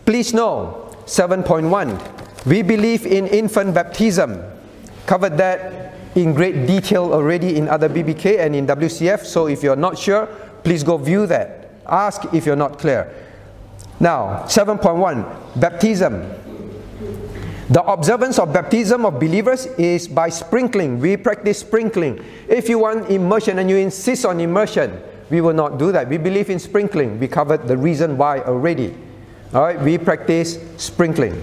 please 0.05 0.33
know 0.33 0.89
7.1 1.05 2.45
we 2.47 2.61
believe 2.61 3.05
in 3.05 3.27
infant 3.27 3.73
baptism. 3.73 4.41
Covered 5.05 5.37
that 5.37 5.86
in 6.17 6.33
great 6.33 6.65
detail 6.65 7.13
already 7.13 7.57
in 7.57 7.69
other 7.69 7.87
BBK 7.87 8.39
and 8.39 8.55
in 8.55 8.65
WCF. 8.65 9.23
So 9.23 9.47
if 9.47 9.61
you're 9.61 9.75
not 9.75 9.97
sure, 9.97 10.25
please 10.63 10.83
go 10.83 10.97
view 10.97 11.27
that. 11.27 11.69
Ask 11.85 12.33
if 12.33 12.45
you're 12.45 12.55
not 12.55 12.79
clear. 12.79 13.13
Now, 13.99 14.43
7.1 14.45 15.59
Baptism. 15.61 16.25
The 17.69 17.83
observance 17.83 18.39
of 18.39 18.53
baptism 18.53 19.05
of 19.05 19.19
believers 19.19 19.65
is 19.77 20.07
by 20.07 20.29
sprinkling. 20.29 20.99
We 20.99 21.17
practice 21.17 21.59
sprinkling. 21.59 22.23
If 22.47 22.69
you 22.69 22.79
want 22.79 23.11
immersion 23.11 23.59
and 23.59 23.69
you 23.69 23.75
insist 23.75 24.25
on 24.25 24.39
immersion, 24.39 25.01
we 25.29 25.41
will 25.41 25.53
not 25.53 25.77
do 25.77 25.91
that. 25.91 26.07
We 26.07 26.17
believe 26.17 26.49
in 26.49 26.59
sprinkling. 26.59 27.19
We 27.19 27.27
covered 27.27 27.67
the 27.67 27.75
reason 27.75 28.17
why 28.17 28.39
already. 28.39 28.95
All 29.53 29.61
right, 29.61 29.79
we 29.81 29.97
practice 29.97 30.59
sprinkling. 30.77 31.39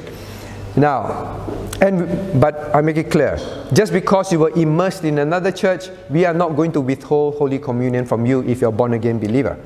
Now, 0.77 1.64
and 1.85 2.41
but 2.41 2.75
I 2.75 2.81
make 2.81 2.97
it 2.97 3.11
clear, 3.11 3.37
just 3.75 3.93
because 3.93 4.33
you 4.33 4.39
were 4.39 4.51
immersed 4.51 5.05
in 5.05 5.19
another 5.19 5.53
church, 5.53 5.89
we 6.09 6.25
are 6.25 6.33
not 6.33 6.57
going 6.57 6.73
to 6.73 6.81
withhold 6.81 7.35
Holy 7.35 7.59
Communion 7.59 8.07
from 8.07 8.25
you 8.25 8.43
if 8.45 8.63
you're 8.63 8.73
born 8.73 8.95
again 8.95 9.19
believer. 9.19 9.59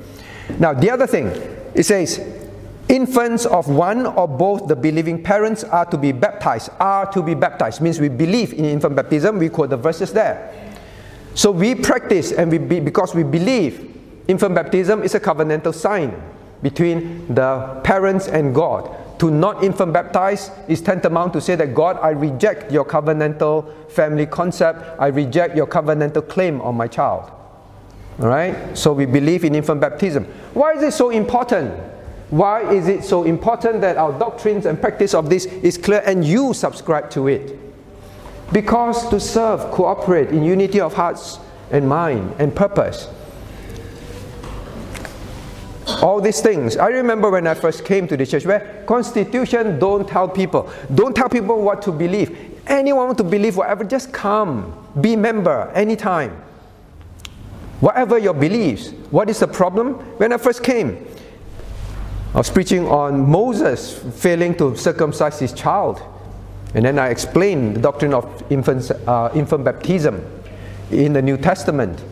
Now, 0.59 0.73
the 0.73 0.89
other 0.89 1.07
thing, 1.07 1.27
it 1.73 1.83
says, 1.83 2.19
infants 2.89 3.45
of 3.45 3.69
one 3.69 4.05
or 4.05 4.27
both 4.27 4.67
the 4.67 4.75
believing 4.75 5.23
parents 5.23 5.63
are 5.63 5.85
to 5.85 5.97
be 5.97 6.11
baptized. 6.11 6.69
Are 6.79 7.09
to 7.13 7.23
be 7.23 7.35
baptized 7.35 7.81
means 7.81 8.01
we 8.01 8.09
believe 8.09 8.51
in 8.51 8.65
infant 8.65 8.97
baptism. 8.97 9.39
We 9.39 9.47
quote 9.47 9.69
the 9.69 9.77
verses 9.77 10.11
there. 10.11 10.53
So 11.35 11.51
we 11.51 11.73
practice, 11.73 12.33
and 12.33 12.51
we 12.51 12.57
be, 12.57 12.81
because 12.81 13.15
we 13.15 13.23
believe 13.23 13.95
infant 14.27 14.55
baptism 14.55 15.03
is 15.03 15.15
a 15.15 15.21
covenantal 15.21 15.73
sign 15.73 16.21
between 16.61 17.33
the 17.33 17.79
parents 17.85 18.27
and 18.27 18.53
God 18.53 18.93
to 19.19 19.29
not 19.29 19.63
infant 19.63 19.91
baptize 19.93 20.49
is 20.67 20.81
tantamount 20.81 21.33
to 21.33 21.41
say 21.41 21.55
that 21.55 21.75
God, 21.75 21.99
I 22.01 22.11
reject 22.11 22.71
your 22.71 22.85
covenantal 22.85 23.91
family 23.91 24.25
concept. 24.25 24.99
I 24.99 25.07
reject 25.07 25.55
your 25.55 25.67
covenantal 25.67 26.27
claim 26.27 26.61
on 26.61 26.75
my 26.75 26.87
child. 26.87 27.29
All 28.19 28.27
right? 28.27 28.77
So 28.77 28.93
we 28.93 29.05
believe 29.05 29.43
in 29.43 29.55
infant 29.55 29.81
baptism. 29.81 30.25
Why 30.53 30.73
is 30.73 30.83
it 30.83 30.93
so 30.93 31.09
important? 31.09 31.77
Why 32.29 32.71
is 32.71 32.87
it 32.87 33.03
so 33.03 33.23
important 33.23 33.81
that 33.81 33.97
our 33.97 34.17
doctrines 34.17 34.65
and 34.65 34.79
practice 34.79 35.13
of 35.13 35.29
this 35.29 35.45
is 35.45 35.77
clear 35.77 36.01
and 36.05 36.23
you 36.23 36.53
subscribe 36.53 37.09
to 37.11 37.27
it? 37.27 37.57
Because 38.53 39.09
to 39.09 39.19
serve, 39.19 39.59
cooperate 39.71 40.29
in 40.29 40.43
unity 40.43 40.79
of 40.79 40.93
hearts 40.93 41.39
and 41.71 41.87
mind 41.87 42.35
and 42.39 42.55
purpose 42.55 43.09
all 46.01 46.21
these 46.21 46.41
things. 46.41 46.77
I 46.77 46.87
remember 46.87 47.29
when 47.29 47.47
I 47.47 47.53
first 47.53 47.85
came 47.85 48.07
to 48.07 48.17
the 48.17 48.25
church 48.25 48.45
where 48.45 48.83
constitution 48.87 49.79
don't 49.79 50.07
tell 50.07 50.27
people, 50.27 50.71
don't 50.93 51.15
tell 51.15 51.29
people 51.29 51.61
what 51.61 51.81
to 51.83 51.91
believe. 51.91 52.61
Anyone 52.67 53.07
want 53.07 53.17
to 53.17 53.23
believe 53.23 53.57
whatever, 53.57 53.83
just 53.83 54.13
come, 54.13 54.87
be 55.01 55.15
member 55.15 55.71
anytime. 55.73 56.31
Whatever 57.79 58.17
your 58.17 58.33
beliefs. 58.33 58.91
What 59.09 59.29
is 59.29 59.39
the 59.39 59.47
problem? 59.47 59.93
When 60.17 60.33
I 60.33 60.37
first 60.37 60.63
came, 60.63 61.07
I 62.33 62.37
was 62.37 62.49
preaching 62.49 62.87
on 62.87 63.27
Moses 63.27 63.97
failing 64.21 64.55
to 64.57 64.75
circumcise 64.75 65.39
his 65.39 65.53
child. 65.53 66.01
And 66.75 66.85
then 66.85 66.99
I 66.99 67.09
explained 67.09 67.77
the 67.77 67.81
doctrine 67.81 68.13
of 68.13 68.43
infant, 68.51 68.91
uh, 69.07 69.31
infant 69.33 69.63
baptism 69.63 70.23
in 70.91 71.13
the 71.13 71.21
New 71.21 71.37
Testament. 71.37 72.03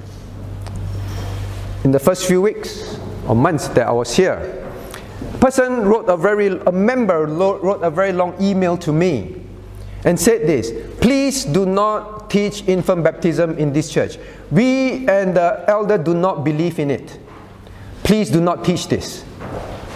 In 1.84 1.92
the 1.92 2.00
first 2.00 2.26
few 2.26 2.42
weeks, 2.42 2.97
or 3.28 3.36
months 3.36 3.68
that 3.70 3.88
I 3.88 3.92
was 3.92 4.16
here. 4.16 4.64
Person 5.40 5.82
wrote 5.86 6.10
a 6.10 6.18
very, 6.18 6.48
a 6.48 6.72
member 6.72 7.26
wrote 7.26 7.84
a 7.84 7.92
very 7.92 8.12
long 8.12 8.36
email 8.42 8.78
to 8.78 8.92
me 8.92 9.42
and 10.04 10.20
said 10.20 10.48
this, 10.48 10.72
please 11.00 11.44
do 11.44 11.66
not 11.66 12.30
teach 12.30 12.68
infant 12.68 13.04
baptism 13.04 13.58
in 13.58 13.74
this 13.74 13.92
church. 13.92 14.18
We 14.52 15.08
and 15.08 15.36
the 15.36 15.64
elder 15.68 15.98
do 15.98 16.14
not 16.14 16.44
believe 16.44 16.80
in 16.80 16.92
it. 16.92 17.20
Please 18.04 18.30
do 18.30 18.42
not 18.42 18.64
teach 18.64 18.88
this. 18.88 19.26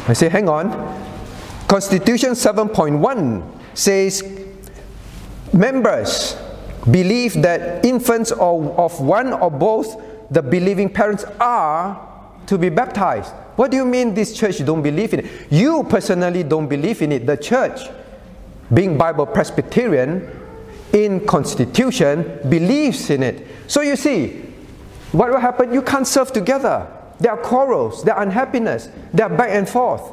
I 0.07 0.13
say, 0.13 0.29
hang 0.29 0.49
on. 0.49 0.71
Constitution 1.67 2.31
7.1 2.31 3.47
says 3.73 4.23
members 5.53 6.35
believe 6.89 7.41
that 7.41 7.85
infants 7.85 8.31
of 8.31 8.99
one 8.99 9.33
or 9.33 9.51
both 9.51 10.01
the 10.29 10.41
believing 10.41 10.89
parents 10.89 11.23
are 11.39 12.10
to 12.51 12.57
be 12.57 12.67
baptized. 12.67 13.31
What 13.55 13.71
do 13.71 13.77
you 13.77 13.85
mean 13.85 14.13
this 14.13 14.37
church 14.37 14.63
don't 14.65 14.81
believe 14.81 15.13
in 15.13 15.21
it? 15.21 15.25
You 15.49 15.85
personally 15.85 16.43
don't 16.43 16.67
believe 16.67 17.01
in 17.01 17.13
it. 17.13 17.25
The 17.25 17.37
church, 17.37 17.79
being 18.73 18.97
Bible 18.97 19.25
Presbyterian, 19.25 20.29
in 20.91 21.25
constitution, 21.25 22.39
believes 22.49 23.09
in 23.09 23.23
it. 23.23 23.47
So 23.67 23.79
you 23.79 23.95
see, 23.95 24.41
what 25.13 25.29
will 25.29 25.39
happen? 25.39 25.73
You 25.73 25.81
can't 25.81 26.05
serve 26.05 26.33
together. 26.33 26.91
There 27.21 27.31
are 27.31 27.37
quarrels, 27.37 28.03
there 28.03 28.15
are 28.15 28.21
unhappiness, 28.23 28.89
there 29.13 29.27
are 29.27 29.37
back 29.37 29.51
and 29.51 29.69
forth. 29.69 30.03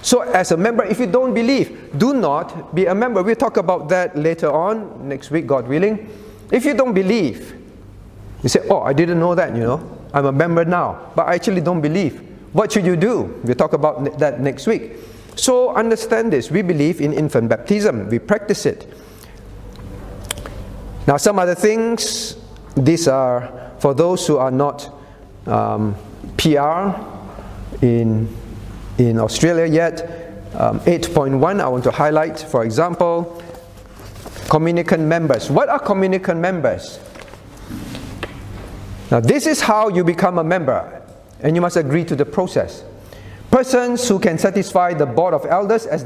So, 0.00 0.22
as 0.22 0.52
a 0.52 0.56
member, 0.56 0.84
if 0.84 0.98
you 0.98 1.06
don't 1.06 1.34
believe, 1.34 1.98
do 1.98 2.14
not 2.14 2.74
be 2.74 2.86
a 2.86 2.94
member. 2.94 3.22
We'll 3.22 3.34
talk 3.34 3.58
about 3.58 3.90
that 3.90 4.16
later 4.16 4.50
on, 4.50 5.08
next 5.08 5.30
week, 5.30 5.46
God 5.46 5.68
willing. 5.68 6.08
If 6.50 6.64
you 6.64 6.72
don't 6.72 6.94
believe, 6.94 7.54
you 8.42 8.48
say, 8.48 8.66
Oh, 8.70 8.80
I 8.80 8.94
didn't 8.94 9.18
know 9.18 9.34
that, 9.34 9.54
you 9.54 9.62
know. 9.62 9.95
I'm 10.16 10.24
a 10.24 10.32
member 10.32 10.64
now, 10.64 11.12
but 11.14 11.28
I 11.28 11.34
actually 11.34 11.60
don't 11.60 11.82
believe. 11.82 12.22
What 12.54 12.72
should 12.72 12.86
you 12.86 12.96
do? 12.96 13.38
We'll 13.44 13.54
talk 13.54 13.74
about 13.74 14.18
that 14.18 14.40
next 14.40 14.66
week. 14.66 14.92
So, 15.34 15.76
understand 15.76 16.32
this. 16.32 16.50
We 16.50 16.62
believe 16.62 17.02
in 17.02 17.12
infant 17.12 17.50
baptism, 17.50 18.08
we 18.08 18.18
practice 18.18 18.64
it. 18.64 18.90
Now, 21.06 21.18
some 21.18 21.38
other 21.38 21.54
things, 21.54 22.34
these 22.74 23.06
are 23.08 23.72
for 23.78 23.92
those 23.92 24.26
who 24.26 24.38
are 24.38 24.50
not 24.50 24.90
um, 25.46 25.94
PR 26.38 26.96
in, 27.84 28.34
in 28.96 29.18
Australia 29.18 29.66
yet. 29.66 30.00
Um, 30.54 30.80
8.1, 30.80 31.60
I 31.60 31.68
want 31.68 31.84
to 31.84 31.90
highlight, 31.90 32.40
for 32.40 32.64
example, 32.64 33.42
communicant 34.48 35.02
members. 35.02 35.50
What 35.50 35.68
are 35.68 35.78
communicant 35.78 36.40
members? 36.40 37.00
Now, 39.10 39.20
this 39.20 39.46
is 39.46 39.60
how 39.60 39.88
you 39.88 40.02
become 40.02 40.38
a 40.38 40.44
member, 40.44 41.02
and 41.40 41.54
you 41.54 41.62
must 41.62 41.76
agree 41.76 42.04
to 42.04 42.16
the 42.16 42.24
process. 42.24 42.84
Persons 43.50 44.08
who 44.08 44.18
can 44.18 44.36
satisfy 44.36 44.94
the 44.94 45.06
board 45.06 45.32
of 45.32 45.46
elders 45.46 45.86
as, 45.86 46.04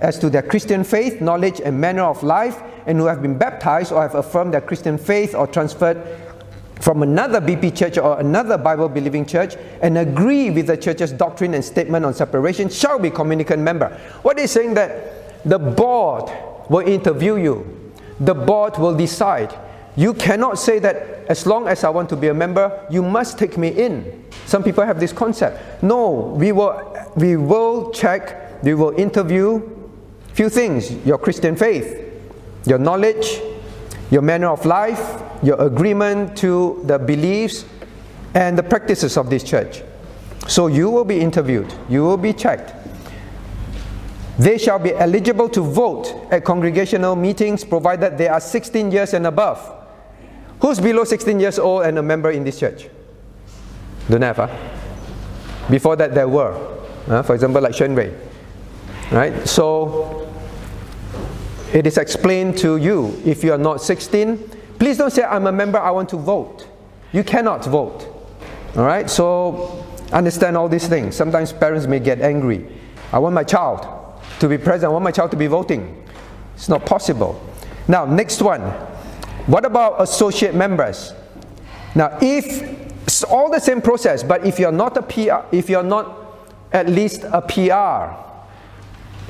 as 0.00 0.18
to 0.20 0.30
their 0.30 0.42
Christian 0.42 0.84
faith, 0.84 1.20
knowledge, 1.20 1.60
and 1.60 1.80
manner 1.80 2.04
of 2.04 2.22
life, 2.22 2.62
and 2.86 2.98
who 2.98 3.06
have 3.06 3.20
been 3.20 3.36
baptized 3.36 3.90
or 3.90 4.02
have 4.02 4.14
affirmed 4.14 4.54
their 4.54 4.60
Christian 4.60 4.96
faith 4.96 5.34
or 5.34 5.46
transferred 5.46 6.00
from 6.80 7.02
another 7.02 7.40
BP 7.40 7.76
church 7.76 7.98
or 7.98 8.20
another 8.20 8.56
Bible 8.56 8.88
believing 8.88 9.26
church 9.26 9.56
and 9.82 9.98
agree 9.98 10.50
with 10.50 10.66
the 10.68 10.76
church's 10.76 11.10
doctrine 11.10 11.54
and 11.54 11.64
statement 11.64 12.04
on 12.04 12.14
separation 12.14 12.68
shall 12.68 12.98
be 12.98 13.10
communicant 13.10 13.62
member. 13.62 13.88
What 14.22 14.38
is 14.38 14.52
saying 14.52 14.74
that 14.74 15.42
the 15.44 15.58
board 15.58 16.30
will 16.68 16.86
interview 16.86 17.36
you, 17.36 17.92
the 18.20 18.34
board 18.34 18.76
will 18.78 18.94
decide. 18.94 19.56
You 19.96 20.12
cannot 20.12 20.58
say 20.58 20.78
that 20.80 20.96
as 21.28 21.46
long 21.46 21.66
as 21.68 21.82
I 21.82 21.88
want 21.88 22.08
to 22.10 22.16
be 22.16 22.28
a 22.28 22.34
member, 22.34 22.86
you 22.90 23.02
must 23.02 23.38
take 23.38 23.56
me 23.56 23.68
in. 23.68 24.24
Some 24.44 24.62
people 24.62 24.84
have 24.84 25.00
this 25.00 25.12
concept. 25.12 25.82
No, 25.82 26.34
we 26.38 26.52
will, 26.52 26.96
we 27.16 27.36
will 27.36 27.90
check, 27.92 28.62
we 28.62 28.74
will 28.74 28.90
interview 28.98 29.62
few 30.34 30.50
things 30.50 30.92
your 31.06 31.16
Christian 31.16 31.56
faith, 31.56 31.98
your 32.66 32.78
knowledge, 32.78 33.40
your 34.10 34.20
manner 34.20 34.48
of 34.48 34.66
life, 34.66 35.22
your 35.42 35.58
agreement 35.60 36.36
to 36.36 36.82
the 36.84 36.98
beliefs 36.98 37.64
and 38.34 38.58
the 38.58 38.62
practices 38.62 39.16
of 39.16 39.30
this 39.30 39.42
church. 39.42 39.82
So 40.46 40.66
you 40.66 40.90
will 40.90 41.06
be 41.06 41.20
interviewed, 41.20 41.72
you 41.88 42.04
will 42.04 42.18
be 42.18 42.34
checked. 42.34 42.74
They 44.38 44.58
shall 44.58 44.78
be 44.78 44.92
eligible 44.94 45.48
to 45.48 45.62
vote 45.62 46.14
at 46.30 46.44
congregational 46.44 47.16
meetings 47.16 47.64
provided 47.64 48.18
they 48.18 48.28
are 48.28 48.40
16 48.40 48.92
years 48.92 49.14
and 49.14 49.26
above. 49.26 49.75
Who's 50.60 50.80
below 50.80 51.04
16 51.04 51.38
years 51.38 51.58
old 51.58 51.84
and 51.84 51.98
a 51.98 52.02
member 52.02 52.30
in 52.30 52.44
this 52.44 52.58
church? 52.58 52.88
Don't 54.08 54.22
have, 54.22 54.36
huh? 54.36 54.56
Before 55.70 55.96
that, 55.96 56.14
there 56.14 56.28
were. 56.28 56.54
Uh, 57.08 57.22
for 57.22 57.34
example, 57.34 57.60
like 57.60 57.74
Shen 57.74 57.94
Wei. 57.94 58.14
Right? 59.10 59.46
So, 59.46 60.32
it 61.72 61.86
is 61.86 61.98
explained 61.98 62.56
to 62.58 62.76
you 62.76 63.20
if 63.24 63.44
you 63.44 63.52
are 63.52 63.58
not 63.58 63.82
16, 63.82 64.38
please 64.78 64.98
don't 64.98 65.10
say, 65.10 65.24
I'm 65.24 65.46
a 65.46 65.52
member, 65.52 65.78
I 65.78 65.90
want 65.90 66.08
to 66.10 66.16
vote. 66.16 66.68
You 67.12 67.22
cannot 67.22 67.64
vote. 67.64 68.06
All 68.76 68.84
right? 68.84 69.08
So, 69.10 69.84
understand 70.12 70.56
all 70.56 70.68
these 70.68 70.88
things. 70.88 71.16
Sometimes 71.16 71.52
parents 71.52 71.86
may 71.86 72.00
get 72.00 72.20
angry. 72.20 72.66
I 73.12 73.18
want 73.18 73.34
my 73.34 73.44
child 73.44 73.86
to 74.40 74.48
be 74.48 74.58
present, 74.58 74.90
I 74.90 74.92
want 74.92 75.04
my 75.04 75.10
child 75.10 75.30
to 75.32 75.36
be 75.36 75.46
voting. 75.46 76.04
It's 76.54 76.68
not 76.68 76.86
possible. 76.86 77.40
Now, 77.88 78.04
next 78.04 78.42
one. 78.42 78.62
What 79.46 79.64
about 79.64 80.00
associate 80.00 80.54
members? 80.54 81.12
Now, 81.94 82.18
if 82.20 82.62
it's 83.02 83.22
all 83.22 83.50
the 83.50 83.60
same 83.60 83.80
process, 83.80 84.22
but 84.22 84.44
if 84.44 84.58
you're 84.58 84.72
not 84.72 84.96
a 84.96 85.02
PR, 85.02 85.46
if 85.54 85.70
you're 85.70 85.82
not 85.82 86.48
at 86.72 86.88
least 86.88 87.24
a 87.24 87.40
PR, 87.40 88.26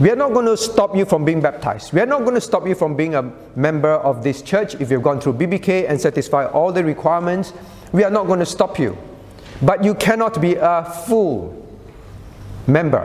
we 0.02 0.10
are 0.10 0.16
not 0.16 0.32
going 0.32 0.46
to 0.46 0.56
stop 0.56 0.96
you 0.96 1.04
from 1.04 1.24
being 1.24 1.40
baptized. 1.40 1.92
We 1.92 2.00
are 2.00 2.06
not 2.06 2.20
going 2.20 2.34
to 2.34 2.40
stop 2.40 2.66
you 2.66 2.74
from 2.74 2.96
being 2.96 3.14
a 3.14 3.22
member 3.54 3.92
of 3.92 4.22
this 4.22 4.42
church 4.42 4.74
if 4.74 4.90
you've 4.90 5.02
gone 5.02 5.20
through 5.20 5.34
BBK 5.34 5.88
and 5.88 6.00
satisfy 6.00 6.46
all 6.46 6.72
the 6.72 6.84
requirements. 6.84 7.52
We 7.92 8.02
are 8.04 8.10
not 8.10 8.26
going 8.26 8.40
to 8.40 8.46
stop 8.46 8.78
you. 8.78 8.96
But 9.62 9.84
you 9.84 9.94
cannot 9.94 10.40
be 10.40 10.56
a 10.56 10.84
full 11.06 11.66
member, 12.66 13.04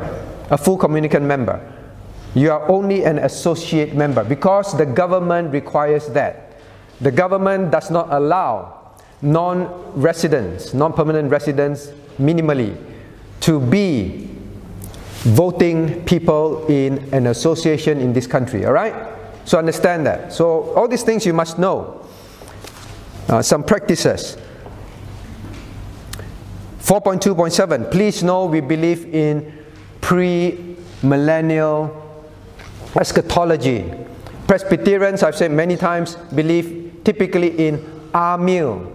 a 0.49 0.57
full 0.57 0.77
communicant 0.77 1.25
member. 1.25 1.61
You 2.35 2.51
are 2.51 2.67
only 2.69 3.03
an 3.03 3.19
associate 3.19 3.93
member 3.93 4.23
because 4.23 4.77
the 4.77 4.85
government 4.85 5.53
requires 5.53 6.07
that. 6.09 6.50
The 7.01 7.11
government 7.11 7.71
does 7.71 7.89
not 7.89 8.07
allow 8.11 8.93
non 9.21 9.67
residents, 9.99 10.73
non 10.73 10.93
permanent 10.93 11.29
residents, 11.31 11.87
minimally, 12.19 12.77
to 13.41 13.59
be 13.59 14.29
voting 15.23 16.03
people 16.05 16.65
in 16.67 16.97
an 17.13 17.27
association 17.27 17.99
in 17.99 18.13
this 18.13 18.25
country, 18.27 18.65
all 18.65 18.73
right? 18.73 18.93
So 19.45 19.57
understand 19.57 20.05
that. 20.05 20.33
So 20.33 20.73
all 20.73 20.87
these 20.87 21.03
things 21.03 21.25
you 21.25 21.33
must 21.33 21.59
know. 21.59 22.05
Uh, 23.27 23.41
some 23.41 23.63
practices. 23.63 24.37
4.2.7 26.79 27.91
Please 27.91 28.23
know 28.23 28.45
we 28.45 28.59
believe 28.59 29.05
in 29.13 29.63
pre 30.01 30.75
millennial 31.03 31.97
eschatology. 32.99 33.91
Presbyterians, 34.47 35.23
I've 35.23 35.35
said 35.35 35.51
many 35.51 35.77
times, 35.77 36.15
believe 36.35 36.80
typically 37.03 37.67
in 37.67 38.09
amill. 38.13 38.91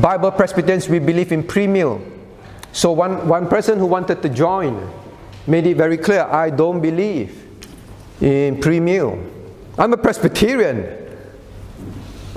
Bible 0.00 0.30
Presbyterians, 0.30 0.88
we 0.88 0.98
believe 0.98 1.32
in 1.32 1.42
premill. 1.42 2.00
So 2.72 2.92
one, 2.92 3.26
one 3.26 3.48
person 3.48 3.78
who 3.78 3.86
wanted 3.86 4.22
to 4.22 4.28
join 4.28 4.90
made 5.46 5.66
it 5.66 5.76
very 5.76 5.96
clear 5.96 6.22
I 6.22 6.50
don't 6.50 6.80
believe 6.80 7.46
in 8.20 8.56
premill. 8.56 9.18
I'm 9.78 9.92
a 9.92 9.96
Presbyterian. 9.96 10.86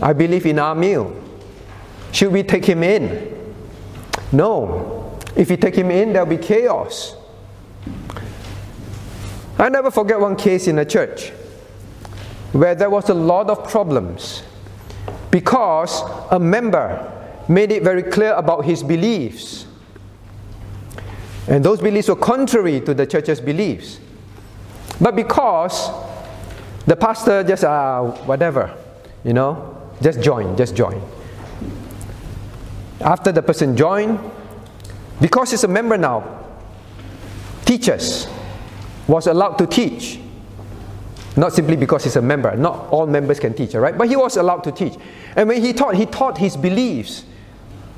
I 0.01 0.13
believe 0.13 0.45
in 0.45 0.59
amill. 0.59 1.15
Should 2.11 2.31
we 2.31 2.43
take 2.43 2.65
him 2.65 2.83
in? 2.83 3.53
No. 4.31 5.19
If 5.35 5.49
we 5.49 5.57
take 5.57 5.75
him 5.75 5.91
in, 5.91 6.13
there'll 6.13 6.27
be 6.27 6.37
chaos. 6.37 7.15
I 9.57 9.69
never 9.69 9.91
forget 9.91 10.19
one 10.19 10.35
case 10.35 10.67
in 10.67 10.79
a 10.79 10.85
church 10.85 11.29
where 12.51 12.75
there 12.75 12.89
was 12.89 13.09
a 13.09 13.13
lot 13.13 13.49
of 13.49 13.69
problems 13.69 14.43
because 15.31 16.03
a 16.31 16.39
member 16.39 17.11
made 17.47 17.71
it 17.71 17.83
very 17.83 18.03
clear 18.03 18.33
about 18.33 18.65
his 18.65 18.83
beliefs 18.83 19.65
and 21.47 21.65
those 21.65 21.81
beliefs 21.81 22.07
were 22.07 22.15
contrary 22.15 22.79
to 22.81 22.93
the 22.93 23.05
church's 23.05 23.41
beliefs. 23.41 23.99
But 24.99 25.15
because 25.15 25.89
the 26.85 26.95
pastor 26.95 27.43
just, 27.43 27.63
uh, 27.63 28.03
whatever, 28.25 28.75
you 29.23 29.33
know, 29.33 29.77
just 30.01 30.21
join, 30.21 30.55
just 30.55 30.75
join. 30.75 31.01
After 33.01 33.31
the 33.31 33.41
person 33.41 33.75
joined, 33.75 34.19
because 35.19 35.51
he's 35.51 35.63
a 35.63 35.67
member 35.67 35.97
now, 35.97 36.45
teachers 37.65 38.27
was 39.07 39.27
allowed 39.27 39.57
to 39.57 39.67
teach. 39.67 40.19
Not 41.37 41.53
simply 41.53 41.77
because 41.77 42.03
he's 42.03 42.17
a 42.17 42.21
member, 42.21 42.55
not 42.57 42.89
all 42.89 43.07
members 43.07 43.39
can 43.39 43.53
teach, 43.53 43.73
all 43.73 43.81
right? 43.81 43.97
But 43.97 44.09
he 44.09 44.15
was 44.15 44.35
allowed 44.35 44.63
to 44.65 44.71
teach. 44.71 44.95
And 45.35 45.47
when 45.47 45.61
he 45.61 45.71
taught, 45.71 45.95
he 45.95 46.05
taught 46.05 46.37
his 46.37 46.57
beliefs 46.57 47.23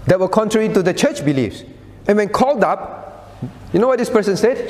that 0.05 0.19
were 0.19 0.29
contrary 0.29 0.69
to 0.69 0.83
the 0.83 0.93
church 0.93 1.25
beliefs. 1.25 1.63
And 2.07 2.17
when 2.17 2.29
called 2.29 2.63
up, 2.63 3.31
you 3.73 3.79
know 3.79 3.87
what 3.87 3.97
this 3.97 4.09
person 4.09 4.37
said? 4.37 4.69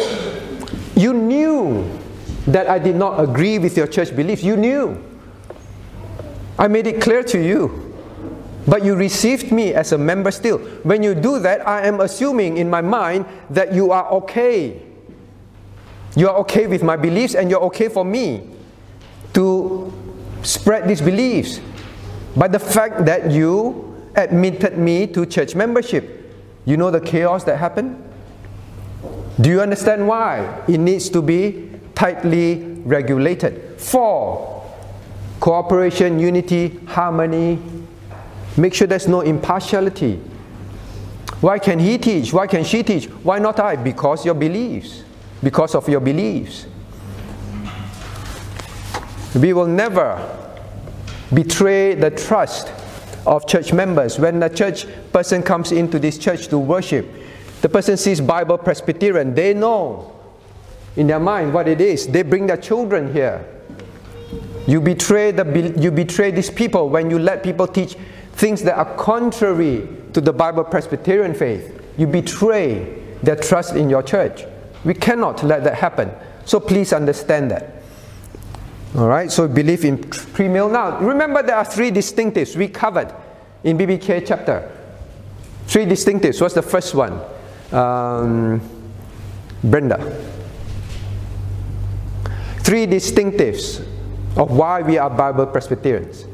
You 0.95 1.13
knew 1.13 1.99
that 2.47 2.69
I 2.69 2.79
did 2.79 2.95
not 2.95 3.21
agree 3.21 3.59
with 3.59 3.75
your 3.75 3.87
church 3.87 4.15
beliefs. 4.15 4.43
You 4.43 4.55
knew. 4.55 5.03
I 6.57 6.67
made 6.67 6.87
it 6.87 7.01
clear 7.01 7.23
to 7.23 7.43
you. 7.43 7.93
But 8.65 8.85
you 8.85 8.95
received 8.95 9.51
me 9.51 9.73
as 9.73 9.91
a 9.91 9.97
member 9.97 10.31
still. 10.31 10.59
When 10.83 11.03
you 11.03 11.15
do 11.15 11.39
that, 11.39 11.67
I 11.67 11.85
am 11.85 11.99
assuming 11.99 12.57
in 12.57 12.69
my 12.69 12.81
mind 12.81 13.25
that 13.49 13.73
you 13.73 13.91
are 13.91 14.09
okay. 14.11 14.81
You 16.15 16.29
are 16.29 16.37
okay 16.39 16.67
with 16.67 16.83
my 16.83 16.95
beliefs 16.95 17.33
and 17.35 17.49
you're 17.49 17.63
okay 17.63 17.89
for 17.89 18.05
me 18.05 18.49
to 19.33 19.91
spread 20.43 20.87
these 20.87 21.01
beliefs. 21.01 21.59
By 22.35 22.47
the 22.47 22.59
fact 22.59 23.05
that 23.05 23.31
you 23.31 24.11
admitted 24.15 24.77
me 24.77 25.07
to 25.07 25.25
church 25.25 25.55
membership, 25.55 26.35
you 26.65 26.77
know 26.77 26.91
the 26.91 27.01
chaos 27.01 27.43
that 27.45 27.57
happened? 27.57 27.99
Do 29.41 29.49
you 29.49 29.61
understand 29.61 30.07
why? 30.07 30.63
It 30.67 30.77
needs 30.77 31.09
to 31.09 31.21
be 31.21 31.71
tightly 31.95 32.63
regulated. 32.85 33.79
Four, 33.81 34.71
cooperation, 35.39 36.19
unity, 36.19 36.79
harmony. 36.85 37.59
Make 38.55 38.75
sure 38.75 38.85
there's 38.85 39.07
no 39.07 39.21
impartiality. 39.21 40.21
Why 41.41 41.59
can 41.59 41.79
he 41.79 41.97
teach? 41.97 42.31
Why 42.31 42.47
can 42.47 42.63
she 42.63 42.83
teach? 42.83 43.05
Why 43.05 43.39
not 43.39 43.59
I? 43.59 43.75
Because 43.75 44.23
your 44.23 44.35
beliefs. 44.35 45.03
Because 45.43 45.75
of 45.75 45.87
your 45.89 45.99
beliefs. 45.99 46.65
We 49.35 49.53
will 49.53 49.67
never 49.67 50.39
betray 51.33 51.95
the 51.95 52.11
trust 52.11 52.71
of 53.25 53.47
church 53.47 53.73
members. 53.73 54.19
When 54.19 54.41
a 54.43 54.49
church 54.49 54.85
person 55.11 55.43
comes 55.43 55.71
into 55.71 55.99
this 55.99 56.17
church 56.17 56.47
to 56.47 56.57
worship, 56.57 57.07
the 57.61 57.69
person 57.69 57.97
sees 57.97 58.21
Bible 58.21 58.57
Presbyterian, 58.57 59.33
they 59.33 59.53
know 59.53 60.13
in 60.95 61.07
their 61.07 61.19
mind 61.19 61.53
what 61.53 61.67
it 61.67 61.81
is. 61.81 62.07
They 62.07 62.21
bring 62.21 62.47
their 62.47 62.57
children 62.57 63.11
here. 63.13 63.45
You 64.67 64.79
betray, 64.79 65.31
the, 65.31 65.73
you 65.77 65.91
betray 65.91 66.31
these 66.31 66.49
people 66.49 66.89
when 66.89 67.09
you 67.09 67.19
let 67.19 67.43
people 67.43 67.67
teach 67.67 67.95
things 68.33 68.61
that 68.63 68.77
are 68.77 68.95
contrary 68.95 69.87
to 70.13 70.21
the 70.21 70.31
Bible 70.31 70.63
Presbyterian 70.63 71.33
faith. 71.33 71.81
You 71.97 72.07
betray 72.07 73.01
their 73.23 73.35
trust 73.35 73.75
in 73.75 73.89
your 73.89 74.03
church. 74.03 74.45
We 74.83 74.93
cannot 74.93 75.43
let 75.43 75.63
that 75.63 75.75
happen. 75.75 76.11
So 76.45 76.59
please 76.59 76.93
understand 76.93 77.51
that. 77.51 77.83
All 78.95 79.07
right, 79.07 79.31
so 79.31 79.47
believe 79.47 79.85
in 79.85 79.97
premill. 79.97 80.71
Now, 80.71 80.99
remember 80.99 81.41
there 81.41 81.55
are 81.55 81.65
three 81.65 81.89
distinctives 81.89 82.55
we 82.55 82.67
covered 82.67 83.13
in 83.63 83.77
BBK 83.77 84.23
chapter. 84.27 84.69
Three 85.65 85.85
distinctives. 85.85 86.39
What's 86.39 86.53
the 86.53 86.61
first 86.61 86.93
one? 86.93 87.19
Um, 87.71 88.61
Brenda. 89.63 89.97
Three 92.59 92.85
distinctives 92.85 93.79
of 94.37 94.51
why 94.51 94.81
we 94.81 94.97
are 94.97 95.09
Bible 95.09 95.47
Presbyterians. 95.47 96.25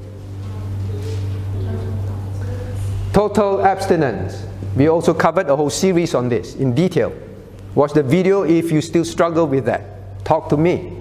Total 3.14 3.64
abstinence. 3.64 4.46
We 4.76 4.88
also 4.88 5.14
covered 5.14 5.48
a 5.50 5.56
whole 5.56 5.70
series 5.70 6.14
on 6.14 6.30
this 6.30 6.56
in 6.56 6.74
detail. 6.74 7.14
Watch 7.76 7.94
the 7.94 8.04
video 8.04 8.44
if 8.44 8.72
you 8.72 8.82
still 8.82 9.06
struggle 9.06 9.48
with 9.48 9.66
that. 9.66 10.26
Talk 10.26 10.50
to 10.50 10.58
me. 10.58 10.98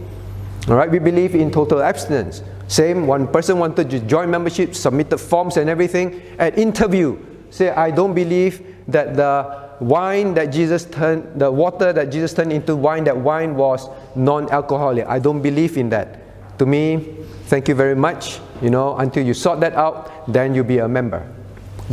All 0.68 0.76
right, 0.76 0.90
we 0.90 0.98
believe 0.98 1.34
in 1.34 1.50
total 1.50 1.82
abstinence. 1.82 2.42
Same, 2.68 3.06
one 3.06 3.26
person 3.26 3.58
wanted 3.58 3.88
to 3.90 4.00
join 4.00 4.30
membership, 4.30 4.74
submitted 4.74 5.18
forms 5.18 5.56
and 5.56 5.70
everything. 5.70 6.20
At 6.38 6.58
interview, 6.58 7.18
say, 7.50 7.70
I 7.70 7.90
don't 7.90 8.14
believe 8.14 8.76
that 8.88 9.16
the 9.16 9.68
wine 9.80 10.34
that 10.34 10.46
Jesus 10.46 10.84
turned, 10.84 11.40
the 11.40 11.50
water 11.50 11.92
that 11.92 12.10
Jesus 12.10 12.34
turned 12.34 12.52
into 12.52 12.76
wine, 12.76 13.04
that 13.04 13.16
wine 13.16 13.56
was 13.56 13.88
non-alcoholic. 14.14 15.06
I 15.06 15.18
don't 15.18 15.40
believe 15.40 15.78
in 15.78 15.88
that. 15.90 16.58
To 16.58 16.66
me, 16.66 17.16
thank 17.44 17.68
you 17.68 17.74
very 17.74 17.94
much. 17.94 18.40
You 18.60 18.70
know, 18.70 18.96
until 18.96 19.24
you 19.24 19.32
sort 19.32 19.60
that 19.60 19.74
out, 19.74 20.30
then 20.30 20.54
you'll 20.54 20.64
be 20.64 20.78
a 20.78 20.88
member. 20.88 21.26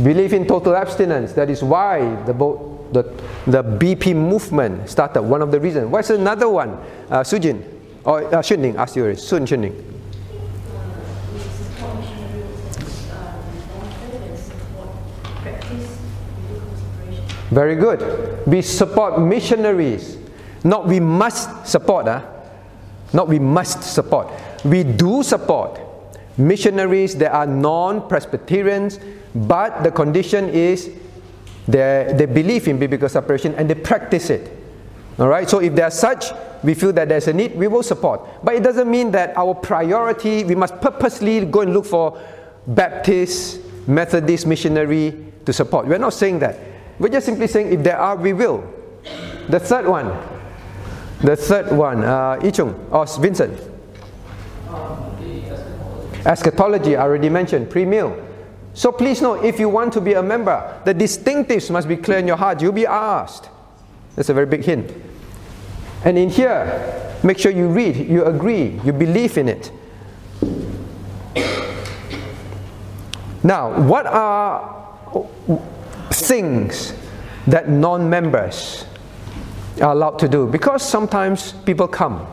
Believe 0.02 0.34
in 0.34 0.46
total 0.46 0.76
abstinence. 0.76 1.32
That 1.32 1.48
is 1.48 1.62
why 1.62 2.00
the, 2.24 2.34
the, 2.92 3.02
the 3.46 3.62
BP 3.62 4.14
movement 4.14 4.88
started. 4.88 5.22
One 5.22 5.42
of 5.42 5.50
the 5.50 5.60
reasons. 5.60 5.88
What's 5.88 6.10
another 6.10 6.48
one? 6.48 6.70
Uh, 7.10 7.22
Sujin 7.22 7.62
or 8.04 8.24
uh, 8.34 8.38
Shuning, 8.38 8.76
ask 8.76 8.94
you. 8.96 9.14
Sun 9.16 9.46
Shuning. 9.46 9.74
Very 17.50 17.76
good. 17.76 18.46
We 18.46 18.62
support 18.62 19.20
missionaries. 19.20 20.18
Not 20.64 20.86
we 20.86 21.00
must 21.00 21.66
support. 21.66 22.06
Huh? 22.06 22.22
Not 23.12 23.28
we 23.28 23.38
must 23.38 23.82
support. 23.82 24.32
We 24.64 24.82
do 24.82 25.22
support 25.22 25.80
missionaries 26.36 27.16
that 27.16 27.32
are 27.32 27.46
non 27.46 28.08
Presbyterians, 28.08 28.98
but 29.34 29.82
the 29.84 29.90
condition 29.90 30.48
is 30.48 30.90
they, 31.66 32.12
they 32.16 32.26
believe 32.26 32.68
in 32.68 32.78
biblical 32.78 33.08
separation 33.08 33.54
and 33.54 33.68
they 33.68 33.74
practice 33.74 34.30
it. 34.30 34.50
All 35.18 35.28
right, 35.28 35.48
so 35.48 35.60
if 35.60 35.74
there's 35.74 35.94
such, 35.94 36.26
we 36.62 36.74
feel 36.74 36.92
that 36.92 37.08
there's 37.08 37.26
a 37.28 37.32
need, 37.32 37.56
we 37.56 37.68
will 37.68 37.82
support. 37.82 38.20
But 38.44 38.54
it 38.54 38.62
doesn't 38.62 38.90
mean 38.90 39.10
that 39.12 39.36
our 39.36 39.54
priority, 39.54 40.44
we 40.44 40.54
must 40.54 40.80
purposely 40.80 41.44
go 41.46 41.62
and 41.62 41.72
look 41.72 41.86
for 41.86 42.20
Baptist, 42.66 43.60
Methodist 43.86 44.46
missionary 44.46 45.32
to 45.44 45.52
support. 45.52 45.86
We're 45.86 45.98
not 45.98 46.12
saying 46.12 46.40
that. 46.40 46.58
We're 46.98 47.08
just 47.08 47.26
simply 47.26 47.46
saying 47.46 47.72
if 47.72 47.82
there 47.82 47.98
are, 47.98 48.16
we 48.16 48.32
will. 48.32 48.68
The 49.48 49.60
third 49.60 49.86
one. 49.86 50.12
The 51.22 51.36
third 51.36 51.72
one, 51.72 52.04
uh, 52.04 52.36
Ichung 52.42 52.92
or 52.92 53.06
Vincent. 53.22 53.58
Eschatology, 56.26 56.96
I 56.96 57.02
already 57.02 57.30
mentioned, 57.30 57.70
pre-mill. 57.70 58.25
So 58.76 58.92
please 58.92 59.22
know, 59.22 59.34
if 59.42 59.58
you 59.58 59.70
want 59.70 59.94
to 59.94 60.02
be 60.02 60.12
a 60.12 60.22
member, 60.22 60.80
the 60.84 60.94
distinctives 60.94 61.70
must 61.70 61.88
be 61.88 61.96
clear 61.96 62.18
in 62.18 62.26
your 62.26 62.36
heart. 62.36 62.60
You'll 62.60 62.72
be 62.72 62.86
asked. 62.86 63.48
That's 64.14 64.28
a 64.28 64.34
very 64.34 64.44
big 64.44 64.64
hint. 64.64 64.92
And 66.04 66.18
in 66.18 66.28
here, 66.28 67.16
make 67.24 67.38
sure 67.38 67.50
you 67.50 67.68
read, 67.68 67.96
you 67.96 68.24
agree, 68.26 68.78
you 68.84 68.92
believe 68.92 69.38
in 69.38 69.48
it. 69.48 69.72
Now, 73.42 73.80
what 73.80 74.06
are 74.06 74.76
things 76.12 76.92
that 77.46 77.70
non 77.70 78.10
members 78.10 78.84
are 79.80 79.92
allowed 79.92 80.18
to 80.18 80.28
do. 80.28 80.46
Because 80.46 80.82
sometimes 80.82 81.52
people 81.52 81.88
come 81.88 82.26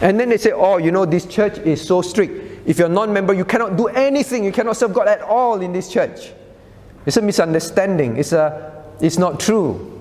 and 0.00 0.18
then 0.18 0.28
they 0.28 0.36
say, 0.36 0.52
Oh, 0.52 0.78
you 0.78 0.90
know, 0.90 1.04
this 1.04 1.26
church 1.26 1.58
is 1.58 1.86
so 1.86 2.02
strict. 2.02 2.45
If 2.66 2.78
you're 2.78 2.88
a 2.88 2.90
non 2.90 3.12
member, 3.12 3.32
you 3.32 3.44
cannot 3.44 3.76
do 3.76 3.86
anything, 3.86 4.44
you 4.44 4.52
cannot 4.52 4.76
serve 4.76 4.92
God 4.92 5.06
at 5.06 5.22
all 5.22 5.60
in 5.62 5.72
this 5.72 5.88
church. 5.88 6.32
It's 7.06 7.16
a 7.16 7.22
misunderstanding, 7.22 8.16
it's, 8.16 8.32
a, 8.32 8.84
it's 9.00 9.16
not 9.16 9.38
true. 9.38 9.92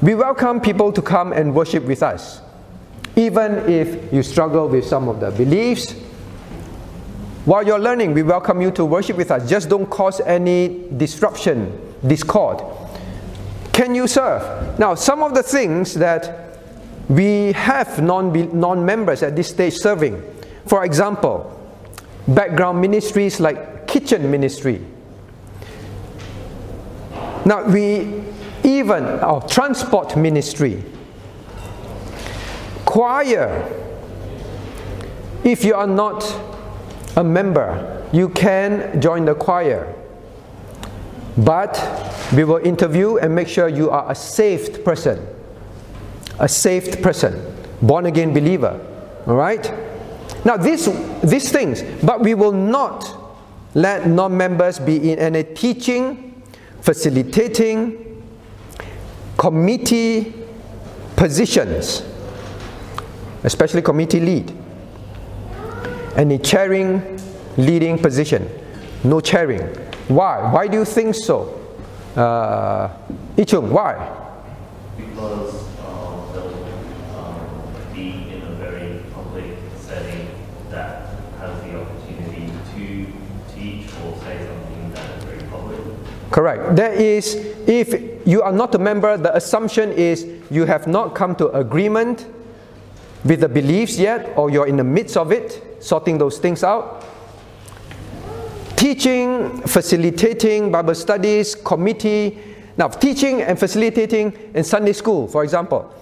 We 0.00 0.14
welcome 0.14 0.60
people 0.60 0.90
to 0.92 1.02
come 1.02 1.32
and 1.32 1.54
worship 1.54 1.84
with 1.84 2.02
us. 2.02 2.40
Even 3.16 3.56
if 3.70 4.12
you 4.12 4.22
struggle 4.22 4.68
with 4.68 4.86
some 4.86 5.08
of 5.08 5.20
the 5.20 5.30
beliefs, 5.30 5.92
while 7.44 7.66
you're 7.66 7.78
learning, 7.78 8.14
we 8.14 8.22
welcome 8.22 8.62
you 8.62 8.70
to 8.72 8.84
worship 8.84 9.16
with 9.16 9.30
us. 9.30 9.48
Just 9.48 9.68
don't 9.68 9.88
cause 9.90 10.20
any 10.20 10.86
disruption, 10.96 11.78
discord. 12.06 12.62
Can 13.72 13.94
you 13.94 14.06
serve? 14.06 14.78
Now, 14.78 14.94
some 14.94 15.22
of 15.22 15.34
the 15.34 15.42
things 15.42 15.94
that 15.94 16.58
we 17.08 17.52
have 17.52 18.02
non, 18.02 18.58
non-members 18.58 19.22
at 19.22 19.34
this 19.34 19.48
stage 19.48 19.74
serving. 19.74 20.22
For 20.68 20.84
example, 20.84 21.58
background 22.28 22.80
ministries 22.80 23.40
like 23.40 23.86
kitchen 23.86 24.30
ministry. 24.30 24.84
Now, 27.46 27.66
we 27.66 28.22
even, 28.62 29.04
our 29.04 29.40
transport 29.48 30.14
ministry, 30.14 30.84
choir, 32.84 33.66
if 35.42 35.64
you 35.64 35.74
are 35.74 35.86
not 35.86 36.22
a 37.16 37.24
member, 37.24 38.06
you 38.12 38.28
can 38.28 39.00
join 39.00 39.24
the 39.24 39.34
choir. 39.34 39.94
But 41.38 41.80
we 42.34 42.44
will 42.44 42.58
interview 42.58 43.16
and 43.16 43.34
make 43.34 43.48
sure 43.48 43.68
you 43.68 43.88
are 43.88 44.10
a 44.10 44.14
saved 44.14 44.84
person. 44.84 45.26
A 46.40 46.48
saved 46.48 47.02
person, 47.02 47.56
born 47.80 48.04
again 48.04 48.34
believer. 48.34 48.78
All 49.26 49.36
right? 49.36 49.87
Now, 50.44 50.56
these, 50.56 50.88
these 51.22 51.50
things, 51.50 51.82
but 52.02 52.20
we 52.20 52.34
will 52.34 52.52
not 52.52 53.16
let 53.74 54.06
non 54.06 54.36
members 54.36 54.78
be 54.78 55.12
in 55.12 55.18
any 55.18 55.44
teaching, 55.44 56.42
facilitating, 56.80 58.22
committee 59.36 60.32
positions, 61.16 62.02
especially 63.44 63.82
committee 63.82 64.20
lead 64.20 64.52
any 66.18 66.36
chairing, 66.36 67.00
leading 67.56 67.96
position. 67.96 68.48
No 69.04 69.20
chairing. 69.20 69.62
Why? 70.08 70.52
Why 70.52 70.66
do 70.66 70.78
you 70.78 70.84
think 70.84 71.14
so? 71.14 71.54
Uh, 72.16 72.88
Ichung, 73.36 73.70
why? 73.70 73.94
Because 74.96 75.54
uh, 75.78 76.32
they'll 76.32 77.16
um, 77.16 77.94
be 77.94 78.34
in 78.34 78.42
a 78.42 78.54
very 78.56 79.00
public 79.14 79.56
setting 79.78 80.26
that 80.70 81.10
has 81.38 81.62
the 81.62 81.80
opportunity 81.80 82.50
to 82.74 83.06
teach 83.54 83.86
or 84.02 84.18
say 84.22 84.44
something 84.44 84.92
that 84.94 85.18
is 85.18 85.24
very 85.24 85.42
public. 85.48 85.78
Correct. 86.38 86.76
There 86.76 86.92
is, 86.92 87.34
if 87.66 88.24
you 88.24 88.42
are 88.42 88.52
not 88.52 88.72
a 88.72 88.78
member, 88.78 89.16
the 89.16 89.34
assumption 89.36 89.90
is 89.90 90.24
you 90.52 90.66
have 90.66 90.86
not 90.86 91.12
come 91.12 91.34
to 91.34 91.48
agreement 91.48 92.28
with 93.24 93.40
the 93.40 93.48
beliefs 93.48 93.98
yet, 93.98 94.38
or 94.38 94.48
you're 94.48 94.68
in 94.68 94.76
the 94.76 94.84
midst 94.84 95.16
of 95.16 95.32
it, 95.32 95.60
sorting 95.80 96.16
those 96.16 96.38
things 96.38 96.62
out. 96.62 97.04
Teaching, 98.76 99.62
facilitating 99.62 100.70
Bible 100.70 100.94
studies, 100.94 101.56
committee. 101.56 102.38
Now, 102.76 102.86
teaching 102.86 103.42
and 103.42 103.58
facilitating 103.58 104.52
in 104.54 104.62
Sunday 104.62 104.92
school, 104.92 105.26
for 105.26 105.42
example. 105.42 105.92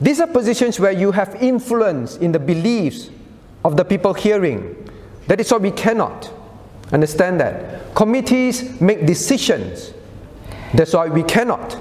These 0.00 0.22
are 0.22 0.26
positions 0.26 0.80
where 0.80 0.92
you 0.92 1.12
have 1.12 1.34
influence 1.34 2.16
in 2.16 2.32
the 2.32 2.38
beliefs 2.38 3.10
of 3.62 3.76
the 3.76 3.84
people 3.84 4.14
hearing. 4.14 4.88
That 5.26 5.38
is 5.38 5.52
why 5.52 5.58
we 5.58 5.70
cannot. 5.70 6.39
Understand 6.92 7.40
that. 7.40 7.94
Committees 7.94 8.80
make 8.80 9.06
decisions. 9.06 9.92
That's 10.74 10.92
why 10.92 11.08
we 11.08 11.22
cannot. 11.22 11.78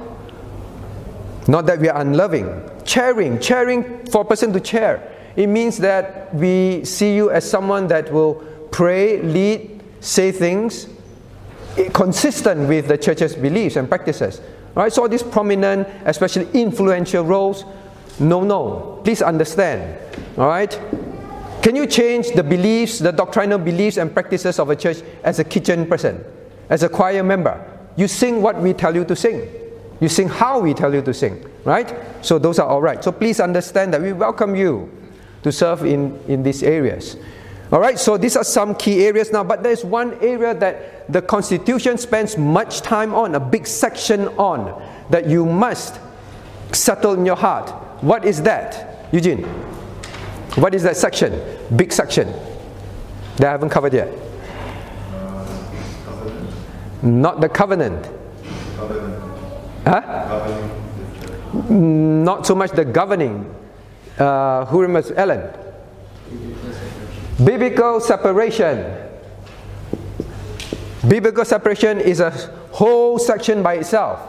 Not 1.48 1.66
that 1.66 1.80
we 1.80 1.90
are 1.90 2.00
unloving. 2.00 2.70
chairing, 2.90 3.40
chairing 3.40 4.06
for 4.08 4.22
a 4.22 4.26
person 4.26 4.52
to 4.52 4.60
chair. 4.60 5.16
It 5.36 5.48
means 5.48 5.78
that 5.78 6.34
we 6.34 6.84
see 6.84 7.16
you 7.16 7.30
as 7.30 7.50
someone 7.50 7.88
that 7.88 8.12
will 8.12 8.36
pray, 8.72 9.22
lead, 9.22 9.82
say 10.00 10.32
things 10.32 10.88
consistent 11.94 12.68
with 12.68 12.88
the 12.88 12.98
church's 12.98 13.36
beliefs 13.36 13.76
and 13.76 13.88
practices. 13.88 14.42
All 14.76 14.84
right, 14.84 14.92
so 14.92 15.08
these 15.08 15.24
prominent, 15.24 15.88
especially 16.06 16.48
influential 16.60 17.24
roles, 17.24 17.64
no, 18.20 18.42
no. 18.42 19.02
Please 19.04 19.22
understand. 19.22 19.98
All 20.38 20.48
right? 20.48 20.78
Can 21.62 21.76
you 21.76 21.86
change 21.86 22.32
the 22.32 22.44
beliefs, 22.44 23.00
the 23.00 23.12
doctrinal 23.12 23.58
beliefs 23.58 23.98
and 23.98 24.14
practices 24.14 24.60
of 24.60 24.70
a 24.70 24.76
church 24.76 24.98
as 25.24 25.40
a 25.40 25.44
kitchen 25.44 25.86
person, 25.86 26.24
as 26.70 26.84
a 26.84 26.90
choir 26.90 27.22
member? 27.22 27.60
You 27.98 28.08
sing 28.08 28.42
what 28.42 28.62
we 28.62 28.74
tell 28.74 28.96
you 28.96 29.04
to 29.06 29.16
sing. 29.16 29.48
You 30.00 30.08
sing 30.08 30.30
how 30.30 30.60
we 30.60 30.74
tell 30.74 30.94
you 30.94 31.02
to 31.02 31.14
sing, 31.14 31.46
right? 31.66 31.94
So 32.24 32.40
those 32.40 32.60
are 32.60 32.68
all 32.68 32.82
right. 32.82 33.04
So 33.04 33.12
please 33.12 33.42
understand 33.42 33.94
that 33.94 34.02
we 34.02 34.14
welcome 34.14 34.56
you 34.56 34.90
to 35.44 35.52
serve 35.52 35.86
in, 35.86 36.18
in 36.28 36.44
these 36.44 36.64
areas. 36.64 37.18
All 37.72 37.80
right, 37.80 38.00
so 38.00 38.18
these 38.18 38.36
are 38.36 38.44
some 38.44 38.74
key 38.74 39.06
areas 39.06 39.32
now, 39.32 39.44
but 39.44 39.62
there's 39.62 39.86
one 39.86 40.14
area 40.24 40.56
that 40.56 41.12
the 41.12 41.22
Constitution 41.22 41.98
spends 41.98 42.38
much 42.38 42.82
time 42.82 43.14
on, 43.14 43.36
a 43.36 43.40
big 43.40 43.68
section 43.68 44.28
on, 44.40 44.82
that 45.12 45.28
you 45.28 45.46
must 45.46 46.00
settle 46.72 47.14
in 47.14 47.26
your 47.26 47.36
heart. 47.36 47.70
What 48.02 48.26
is 48.26 48.42
that, 48.44 49.08
Eugene? 49.12 49.48
What 50.56 50.74
is 50.76 50.84
that 50.84 50.98
section? 50.98 51.40
Big 51.76 51.92
section 51.92 52.28
that 53.38 53.48
I 53.48 53.52
haven't 53.52 53.70
covered 53.70 53.94
yet. 53.94 54.10
Not 57.02 57.40
the 57.40 57.48
covenant. 57.48 58.10
Huh? 59.86 60.68
Not 61.70 62.46
so 62.46 62.56
much 62.56 62.72
the 62.72 62.86
governing. 62.86 63.56
Uh, 64.18 64.66
who 64.66 64.82
remembers 64.82 65.12
Ellen? 65.12 65.50
Biblical 67.44 68.02
separation. 68.02 69.08
Biblical 71.08 71.46
separation 71.46 72.02
is 72.02 72.20
a 72.20 72.32
whole 72.72 73.18
section 73.18 73.64
by 73.64 73.76
itself. 73.76 74.20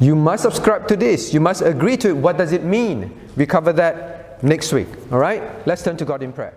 You 0.00 0.16
must 0.16 0.42
subscribe 0.42 0.88
to 0.88 0.96
this. 0.96 1.32
You 1.32 1.40
must 1.40 1.62
agree 1.62 1.96
to 1.98 2.08
it. 2.08 2.16
What 2.16 2.38
does 2.38 2.52
it 2.52 2.64
mean? 2.64 3.18
We 3.36 3.46
cover 3.46 3.72
that 3.74 4.17
next 4.42 4.72
week. 4.72 4.88
All 5.10 5.18
right? 5.18 5.42
Let's 5.66 5.82
turn 5.82 5.96
to 5.98 6.04
God 6.04 6.22
in 6.22 6.32
prayer. 6.32 6.54